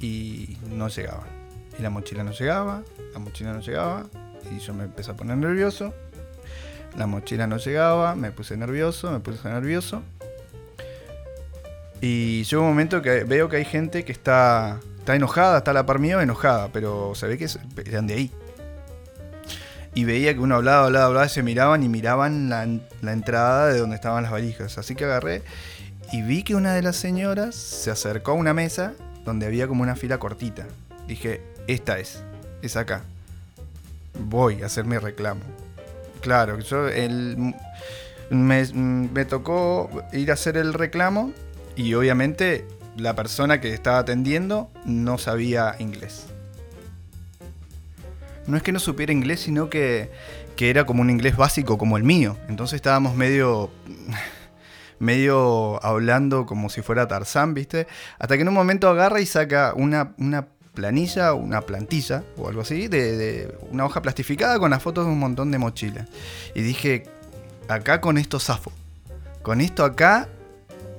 [0.00, 1.28] y no llegaban.
[1.78, 2.82] Y la mochila no llegaba,
[3.12, 4.06] la mochila no llegaba.
[4.50, 5.94] Y yo me empecé a poner nervioso
[6.98, 10.02] la mochila no llegaba, me puse nervioso, me puse nervioso.
[12.00, 15.74] Y llega un momento que veo que hay gente que está, está enojada, está a
[15.74, 17.48] la par mío enojada, pero se ve que
[17.86, 18.30] eran de ahí.
[19.94, 22.66] Y veía que uno hablaba, hablaba, hablaba, y se miraban y miraban la,
[23.00, 24.76] la entrada de donde estaban las valijas.
[24.78, 25.42] Así que agarré
[26.12, 29.82] y vi que una de las señoras se acercó a una mesa donde había como
[29.82, 30.66] una fila cortita.
[31.06, 32.22] Dije, esta es,
[32.62, 33.02] es acá.
[34.18, 35.40] Voy a hacer mi reclamo.
[36.20, 37.54] Claro, yo el,
[38.30, 41.32] me, tocó ir a hacer el reclamo
[41.76, 46.26] y obviamente la persona que estaba atendiendo no sabía inglés.
[48.46, 50.10] No es que no supiera inglés, sino que,
[50.56, 52.36] que era como un inglés básico como el mío.
[52.48, 53.70] Entonces estábamos medio
[54.98, 57.86] medio hablando como si fuera Tarzán, ¿viste?
[58.18, 62.60] Hasta que en un momento agarra y saca una, una planilla, una plantilla o algo
[62.60, 66.06] así, de, una hoja plastificada con las fotos de un montón de mochilas.
[66.54, 67.02] Y dije,
[67.66, 68.70] acá con esto zafo.
[69.42, 70.28] Con esto acá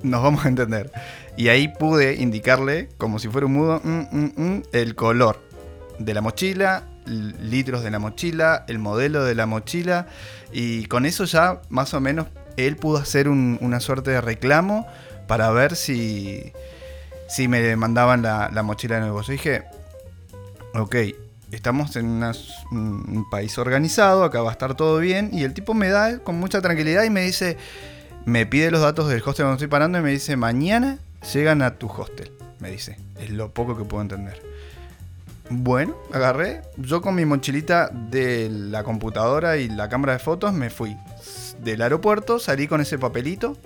[0.03, 0.91] nos vamos a entender.
[1.37, 5.39] Y ahí pude indicarle, como si fuera un mudo, mm, mm, mm, el color
[5.97, 10.07] de la mochila, litros de la mochila, el modelo de la mochila.
[10.51, 14.85] Y con eso ya más o menos él pudo hacer una suerte de reclamo
[15.25, 16.51] para ver si
[17.29, 19.21] si me mandaban la, mochila de nuevo.
[19.21, 19.63] Yo dije,
[20.73, 20.95] ok,
[21.51, 22.23] estamos en
[22.71, 25.29] un país organizado, acá va a estar todo bien.
[25.31, 27.57] Y el tipo me da con mucha tranquilidad y me dice,
[28.25, 30.97] me pide los datos del hostel donde estoy parando y me dice, mañana
[31.33, 32.31] llegan a tu hostel.
[32.59, 34.41] Me dice, es lo poco que puedo entender.
[35.51, 40.69] Bueno, agarré, yo con mi mochilita de la computadora y la cámara de fotos me
[40.69, 40.95] fui
[41.63, 43.57] del aeropuerto, salí con ese papelito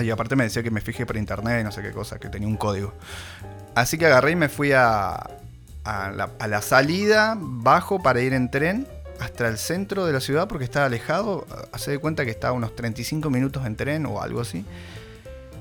[0.00, 2.28] y aparte me decía que me fijé por internet y no sé qué cosa, que
[2.28, 2.94] tenía un código.
[3.74, 5.28] Así que agarré y me fui a,
[5.84, 8.86] a, la, salida, bajo para ir en tren
[9.20, 11.46] hasta el centro de la ciudad porque estaba alejado.
[11.72, 14.64] Hace de cuenta que estaba unos 35 minutos en tren o algo así.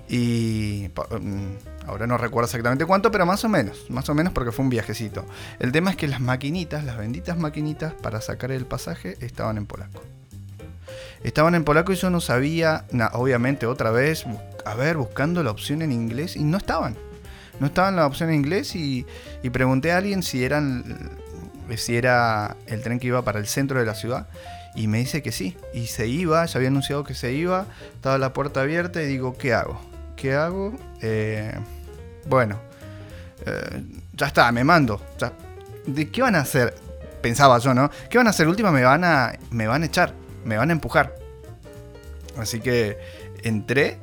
[0.07, 0.89] Y
[1.21, 4.63] mm, ahora no recuerdo exactamente cuánto, pero más o menos, más o menos porque fue
[4.63, 5.25] un viajecito.
[5.59, 9.65] El tema es que las maquinitas, las benditas maquinitas para sacar el pasaje estaban en
[9.65, 10.01] polaco.
[11.23, 14.25] Estaban en polaco y yo no sabía, obviamente otra vez,
[14.65, 16.95] a ver, buscando la opción en inglés y no estaban.
[17.59, 19.05] No estaban la opción en inglés y,
[19.51, 21.11] pregunté a alguien si, eran,
[21.77, 24.27] si era el tren que iba para el centro de la ciudad
[24.73, 25.55] y me dice que sí.
[25.73, 29.37] Y se iba, ya había anunciado que se iba, estaba la puerta abierta y digo,
[29.37, 29.79] ¿qué hago?
[30.15, 30.73] ¿Qué hago?
[31.01, 31.53] Eh,
[32.25, 32.59] bueno,
[33.45, 35.01] eh, ya está, me mando.
[35.85, 36.73] ¿De qué van a hacer?
[37.21, 37.91] Pensaba yo, ¿no?
[38.09, 38.47] ¿Qué van a hacer?
[38.47, 40.13] Última me van a, me van a echar
[40.45, 41.15] me van a empujar.
[42.37, 42.97] Así que
[43.43, 43.97] entré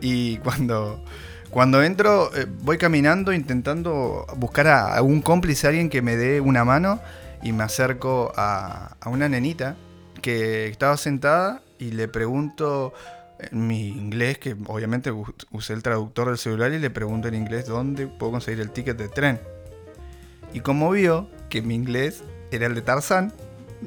[0.00, 1.02] y cuando,
[1.50, 6.64] cuando entro eh, voy caminando intentando buscar a algún cómplice, alguien que me dé una
[6.64, 7.00] mano
[7.42, 9.76] y me acerco a, a una nenita
[10.22, 12.92] que estaba sentada y le pregunto
[13.38, 15.12] en mi inglés, que obviamente
[15.50, 18.96] usé el traductor del celular y le pregunto en inglés dónde puedo conseguir el ticket
[18.96, 19.40] de tren.
[20.52, 23.32] Y como vio que mi inglés era el de Tarzán,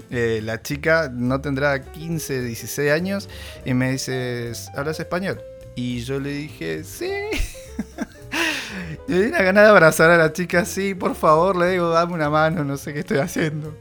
[0.10, 3.30] eh, la chica no tendrá 15, 16 años
[3.66, 5.42] y me dice, ¿hablas español?
[5.76, 7.12] Y yo le dije, sí.
[9.08, 12.14] me di una gana de abrazar a la chica, sí, por favor, le digo, dame
[12.14, 13.76] una mano, no sé qué estoy haciendo.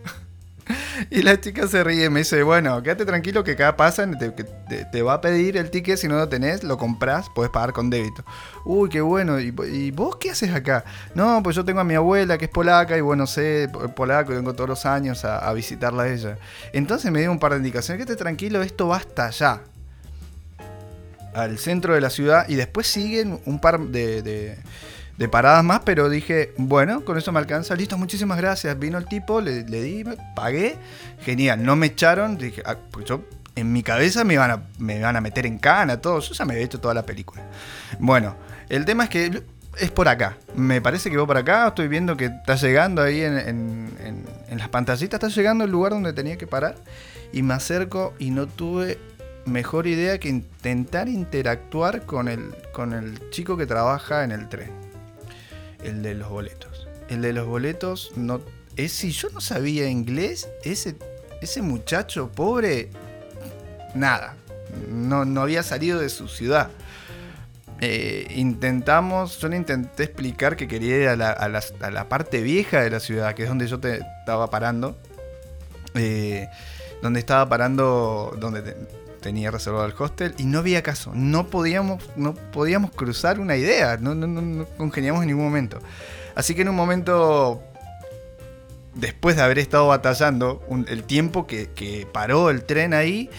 [1.11, 4.31] Y la chica se ríe y me dice, bueno, quédate tranquilo que cada pasa te,
[4.31, 7.91] te, va a pedir el ticket, si no lo tenés, lo compras, puedes pagar con
[7.91, 8.25] débito.
[8.65, 10.85] Uy, qué bueno, ¿Y, vos qué haces acá?
[11.15, 14.37] No, pues yo tengo a mi abuela que es polaca y bueno, sé polaco y
[14.37, 16.39] vengo todos los años a, visitarla a ella.
[16.73, 19.61] Entonces me dio un par de indicaciones, quédate tranquilo, esto va hasta allá.
[21.35, 24.59] Al centro de la ciudad y después siguen un par de de
[25.29, 28.79] paradas más, pero dije, bueno, con eso me alcanza, listo, muchísimas gracias.
[28.79, 30.05] Vino el tipo, le, di,
[30.35, 30.77] pagué,
[31.21, 33.23] genial, no me echaron, dije, ah, pues yo
[33.55, 36.45] en mi cabeza me iban, a, me van a meter en cana, todo, yo ya
[36.45, 37.43] me había hecho toda la película.
[37.99, 38.37] Bueno,
[38.69, 39.43] el tema es que
[39.79, 43.23] es por acá, me parece que voy por acá, estoy viendo que está llegando ahí
[43.23, 46.77] en, en, en las pantallitas, está llegando el lugar donde tenía que parar.
[47.33, 48.99] Y me acerco y no tuve
[49.47, 54.82] mejor idea que intentar interactuar con el, con el chico que trabaja en el tren
[55.83, 56.87] el de los boletos.
[57.09, 58.41] El de los boletos no
[58.77, 60.97] es si yo no sabía inglés, ese
[61.43, 62.89] ese muchacho pobre
[63.95, 64.37] nada,
[64.89, 66.71] no, no había salido de su ciudad.
[67.81, 72.81] Eh, intentamos, yo le intenté explicar que quería ir a la, a, la, parte vieja
[72.81, 74.97] de la ciudad, que es donde yo te estaba parando.
[75.95, 76.49] Eh,
[77.03, 78.77] donde estaba parando, donde
[79.23, 81.13] tenía reservado el hostel y no había caso.
[81.15, 85.79] No podíamos, no podíamos cruzar una idea, no, no, congeniamos en ningún momento.
[86.35, 87.63] Así que en un momento,
[88.95, 93.31] después de haber estado batallando, el tiempo que, paró el tren ahí,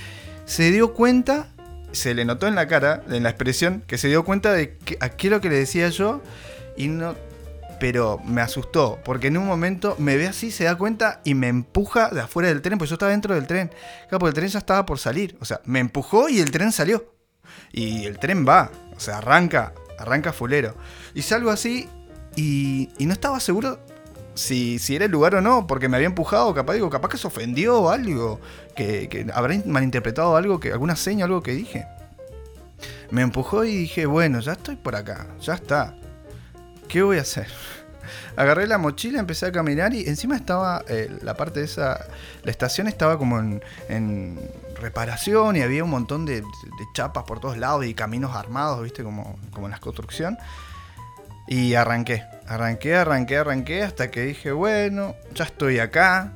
[0.46, 1.50] se dio cuenta,
[1.92, 4.98] se le notó en la cara, en la expresión, que se dio cuenta de que,
[4.98, 6.22] qué es lo que le decía yo
[6.76, 7.16] y no
[7.84, 11.50] pero me asustó, porque en un momento me ve así, se da cuenta y me
[11.50, 13.72] empuja de afuera del tren, pues yo estaba dentro del tren.
[14.08, 15.36] Claro, porque el tren ya estaba por salir.
[15.42, 17.14] O sea, me empujó y el tren salió.
[17.74, 20.78] Y el tren va, o sea, arranca, arranca fulero.
[21.14, 21.90] Y salgo así
[22.38, 23.78] y, no estaba seguro
[24.34, 27.18] si, si, era el lugar o no, porque me había empujado, capaz digo, capaz que
[27.18, 28.40] se ofendió algo,
[28.78, 31.86] que, que habrá malinterpretado algo, que alguna seña, algo que dije.
[33.12, 35.98] Me empujó y dije, bueno, ya estoy por acá, ya está.
[36.94, 37.48] ¿Qué voy a hacer?
[38.36, 42.06] Agarré la mochila, empecé a caminar y encima estaba eh, la parte de esa.
[42.44, 44.40] La estación estaba como en,
[44.80, 46.44] reparación y había un montón de,
[46.94, 49.04] chapas por todos lados y caminos armados, ¿viste?
[49.04, 50.38] Como, como en la construcción.
[51.48, 56.32] Y arranqué, arranqué, arranqué, arranqué hasta que dije, bueno, ya estoy acá,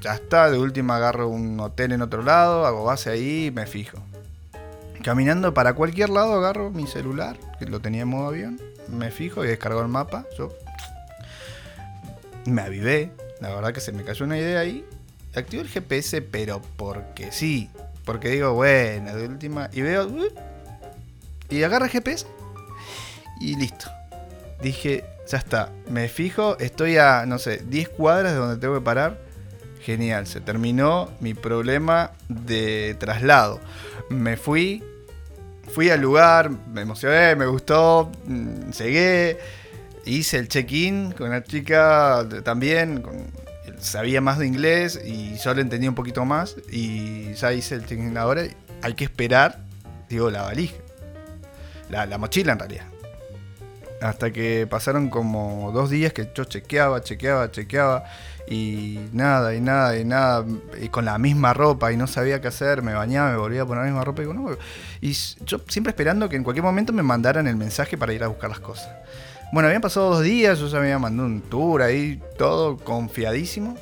[0.00, 3.66] ya está, de última agarro un hotel en otro lado, hago base ahí y me
[3.66, 3.98] fijo.
[5.02, 8.58] Caminando para cualquier lado agarro mi celular, que lo tenía en modo avión,
[8.90, 10.26] me fijo y descargo el mapa.
[10.36, 10.52] Yo
[12.46, 14.84] me avivé, la verdad que se me cayó una idea ahí.
[15.34, 17.70] Activo el GPS, pero porque sí.
[18.04, 19.68] Porque digo, bueno, de última.
[19.72, 20.08] Y veo.
[21.50, 22.26] Y agarro el GPS.
[23.40, 23.90] Y listo.
[24.62, 25.70] Dije, ya está.
[25.88, 29.18] Me fijo, estoy a, no sé, 10 cuadras de donde tengo que parar.
[29.82, 33.60] Genial, se terminó mi problema de traslado.
[34.10, 34.82] Me fui,
[35.68, 39.38] fui al lugar, me emocioné, me gustó, mm, llegué,
[40.04, 43.04] hice el check-in con la chica también,
[43.78, 47.86] sabía más de inglés y yo le entendí un poquito más y ya hice el
[47.86, 48.42] check-in ahora.
[48.82, 49.58] Hay que esperar,
[50.08, 50.76] digo, la valija,
[51.90, 52.86] la, la mochila en realidad.
[54.00, 58.04] Hasta que pasaron como dos días que yo chequeaba, chequeaba, chequeaba
[58.50, 60.44] y nada, y nada, y nada,
[60.80, 63.66] y con la misma ropa y no sabía qué hacer, me bañaba, me volvía a
[63.66, 64.56] poner la misma ropa y no,
[65.00, 65.12] y
[65.44, 68.48] yo siempre esperando que en cualquier momento me mandaran el mensaje para ir a buscar
[68.48, 68.88] las cosas.
[69.52, 73.76] Bueno, habían pasado dos días, yo ya me había mandado un tour ahí, todo confiadísimo,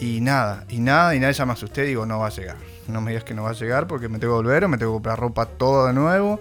[0.00, 2.56] y nada, y nada, y nada, ya me asusté, digo, no va a llegar,
[2.88, 4.92] no me digas que no va a llegar porque me tengo que volver me tengo
[4.92, 6.40] que comprar ropa todo de nuevo,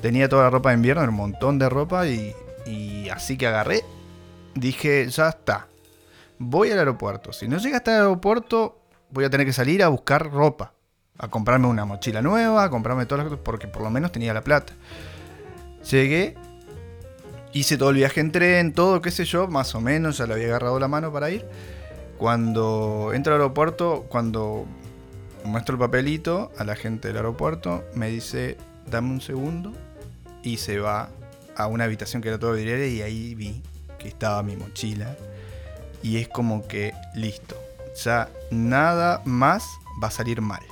[0.00, 2.34] tenía toda la ropa de invierno, un montón de ropa, y,
[2.66, 3.84] y así que agarré,
[4.54, 5.69] dije, ya está
[6.40, 7.32] voy al aeropuerto.
[7.32, 8.80] Si no llega hasta el aeropuerto,
[9.10, 10.72] voy a tener que salir a buscar ropa.
[11.18, 14.32] A comprarme una mochila nueva, a comprarme todas las cosas, porque por lo menos tenía
[14.32, 14.72] la plata.
[15.90, 16.34] Llegué,
[17.52, 20.32] hice todo el viaje en tren, todo, qué sé yo, más o menos, ya le
[20.32, 21.44] había agarrado la mano para ir.
[22.16, 24.64] Cuando entro al aeropuerto, cuando
[25.44, 28.56] muestro el papelito a la gente del aeropuerto, me dice,
[28.90, 29.74] dame un segundo,
[30.42, 31.10] y se va
[31.54, 33.62] a una habitación que era todo vidriera y ahí vi
[33.98, 35.14] que estaba mi mochila.
[36.02, 37.56] Y es como que listo,
[38.02, 39.64] ya nada más
[40.02, 40.62] va a salir mal.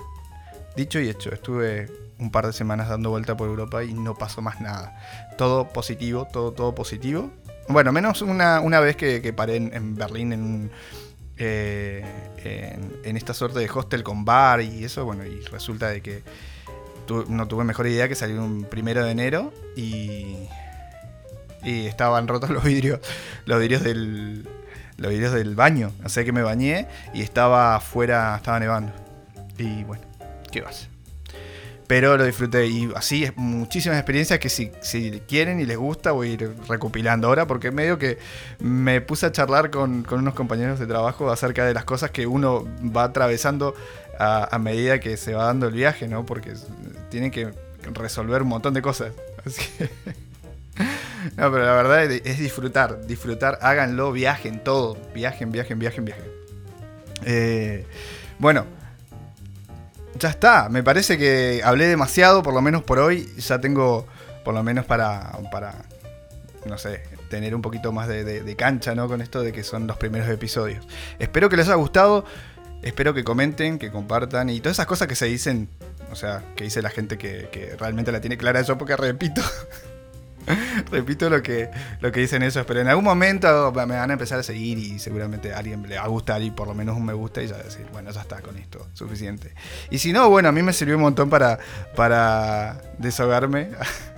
[0.76, 4.42] Dicho y hecho, estuve un par de semanas dando vuelta por Europa y no pasó
[4.42, 4.96] más nada.
[5.36, 7.30] Todo positivo, todo, todo positivo.
[7.68, 10.70] Bueno, menos una, una vez que, paré en, Berlín en,
[11.36, 12.04] eh,
[13.04, 16.22] en, esta suerte de hostel con bar y eso, bueno, y resulta de que
[17.28, 20.36] no tuve mejor idea que salir un primero de enero y,
[21.62, 23.00] y estaban rotos los vidrios,
[23.46, 24.46] los vidrios del,
[24.98, 25.92] los vidrios del baño.
[26.04, 28.92] O que me bañé y estaba afuera, estaba nevando.
[29.56, 30.04] Y bueno,
[30.52, 30.88] ¿qué vas?
[31.86, 36.12] Pero lo disfruté y así es muchísimas experiencias que si, si, quieren y les gusta
[36.12, 38.18] voy a ir recopilando ahora porque medio que
[38.58, 42.68] me puse a charlar con, unos compañeros de trabajo acerca de las cosas que uno
[42.94, 43.74] va atravesando
[44.18, 46.26] a, medida que se va dando el viaje, ¿no?
[46.26, 46.52] Porque
[47.08, 47.54] tienen que
[47.94, 49.12] resolver un montón de cosas.
[49.46, 50.27] Así que...
[51.36, 56.24] No, pero la verdad es disfrutar, disfrutar, háganlo, viajen todo, viajen, viajen, viajen, viajen.
[57.24, 57.86] Eh,
[58.38, 58.66] bueno,
[60.18, 64.06] ya está, me parece que hablé demasiado, por lo menos por hoy, ya tengo,
[64.44, 65.74] por lo menos para, para
[66.66, 69.08] no sé, tener un poquito más de, cancha, ¿no?
[69.08, 70.86] Con esto de que son los primeros episodios.
[71.18, 72.24] Espero que les haya gustado,
[72.82, 75.68] espero que comenten, que compartan y todas esas cosas que se dicen,
[76.10, 78.60] o sea, que dice la gente que, que realmente la tiene clara.
[78.60, 79.42] Eso, porque repito,
[80.90, 81.70] Repito lo que,
[82.00, 84.98] lo que dicen eso, pero en algún momento me van a empezar a seguir y
[84.98, 87.48] seguramente a alguien le va a gustar y por lo menos un me gusta y
[87.48, 87.56] ya
[87.92, 89.54] bueno, ya está con esto, suficiente.
[89.90, 91.58] Y si no, bueno, a mí me sirvió un montón para,
[91.94, 93.70] para desahogarme,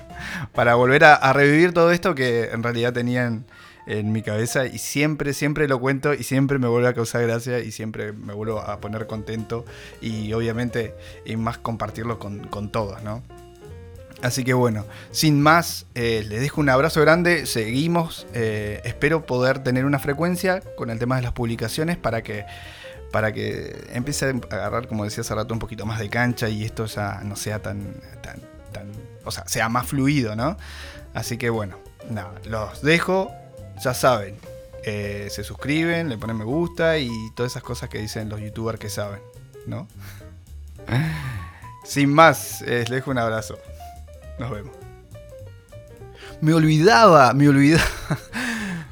[0.55, 3.45] para volver a, revivir todo esto que en realidad tenían
[3.87, 7.61] en mi cabeza y siempre, siempre lo cuento y siempre me vuelve a causar gracia
[7.61, 9.65] y siempre me vuelvo a poner contento
[10.01, 13.23] y obviamente y más compartirlo con, con todos, ¿no?
[14.23, 19.61] Así que bueno, sin más, eh, les dejo un abrazo grande, seguimos, eh, espero poder
[19.61, 22.45] tener una frecuencia con el tema de las publicaciones para que,
[23.13, 26.65] para que empiece a agarrar, como decía hace rato, un poquito más de cancha y
[26.65, 28.41] esto ya no sea tan, tan,
[28.73, 28.93] tan,
[29.25, 30.59] o sea, sea más fluido, ¿no?
[31.15, 31.79] Así que bueno,
[32.11, 33.33] nada, los dejo,
[33.83, 34.37] ya saben,
[34.85, 38.79] eh, se suscriben, le ponen me gusta y todas esas cosas que dicen los youtubers
[38.79, 39.21] que saben,
[39.67, 39.89] ¿no?
[41.85, 43.59] Sin más, les dejo un abrazo.
[44.41, 44.75] Nos vemos.
[46.41, 47.85] Me olvidaba, me olvidaba.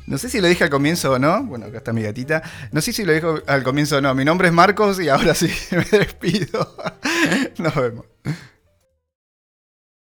[0.06, 1.42] No sé si lo dije al comienzo o no.
[1.44, 2.42] Bueno, acá está mi gatita.
[2.70, 4.14] No sé si lo dije al comienzo o no.
[4.14, 6.76] Mi nombre es Marcos y ahora sí me despido.
[7.58, 8.04] Nos vemos.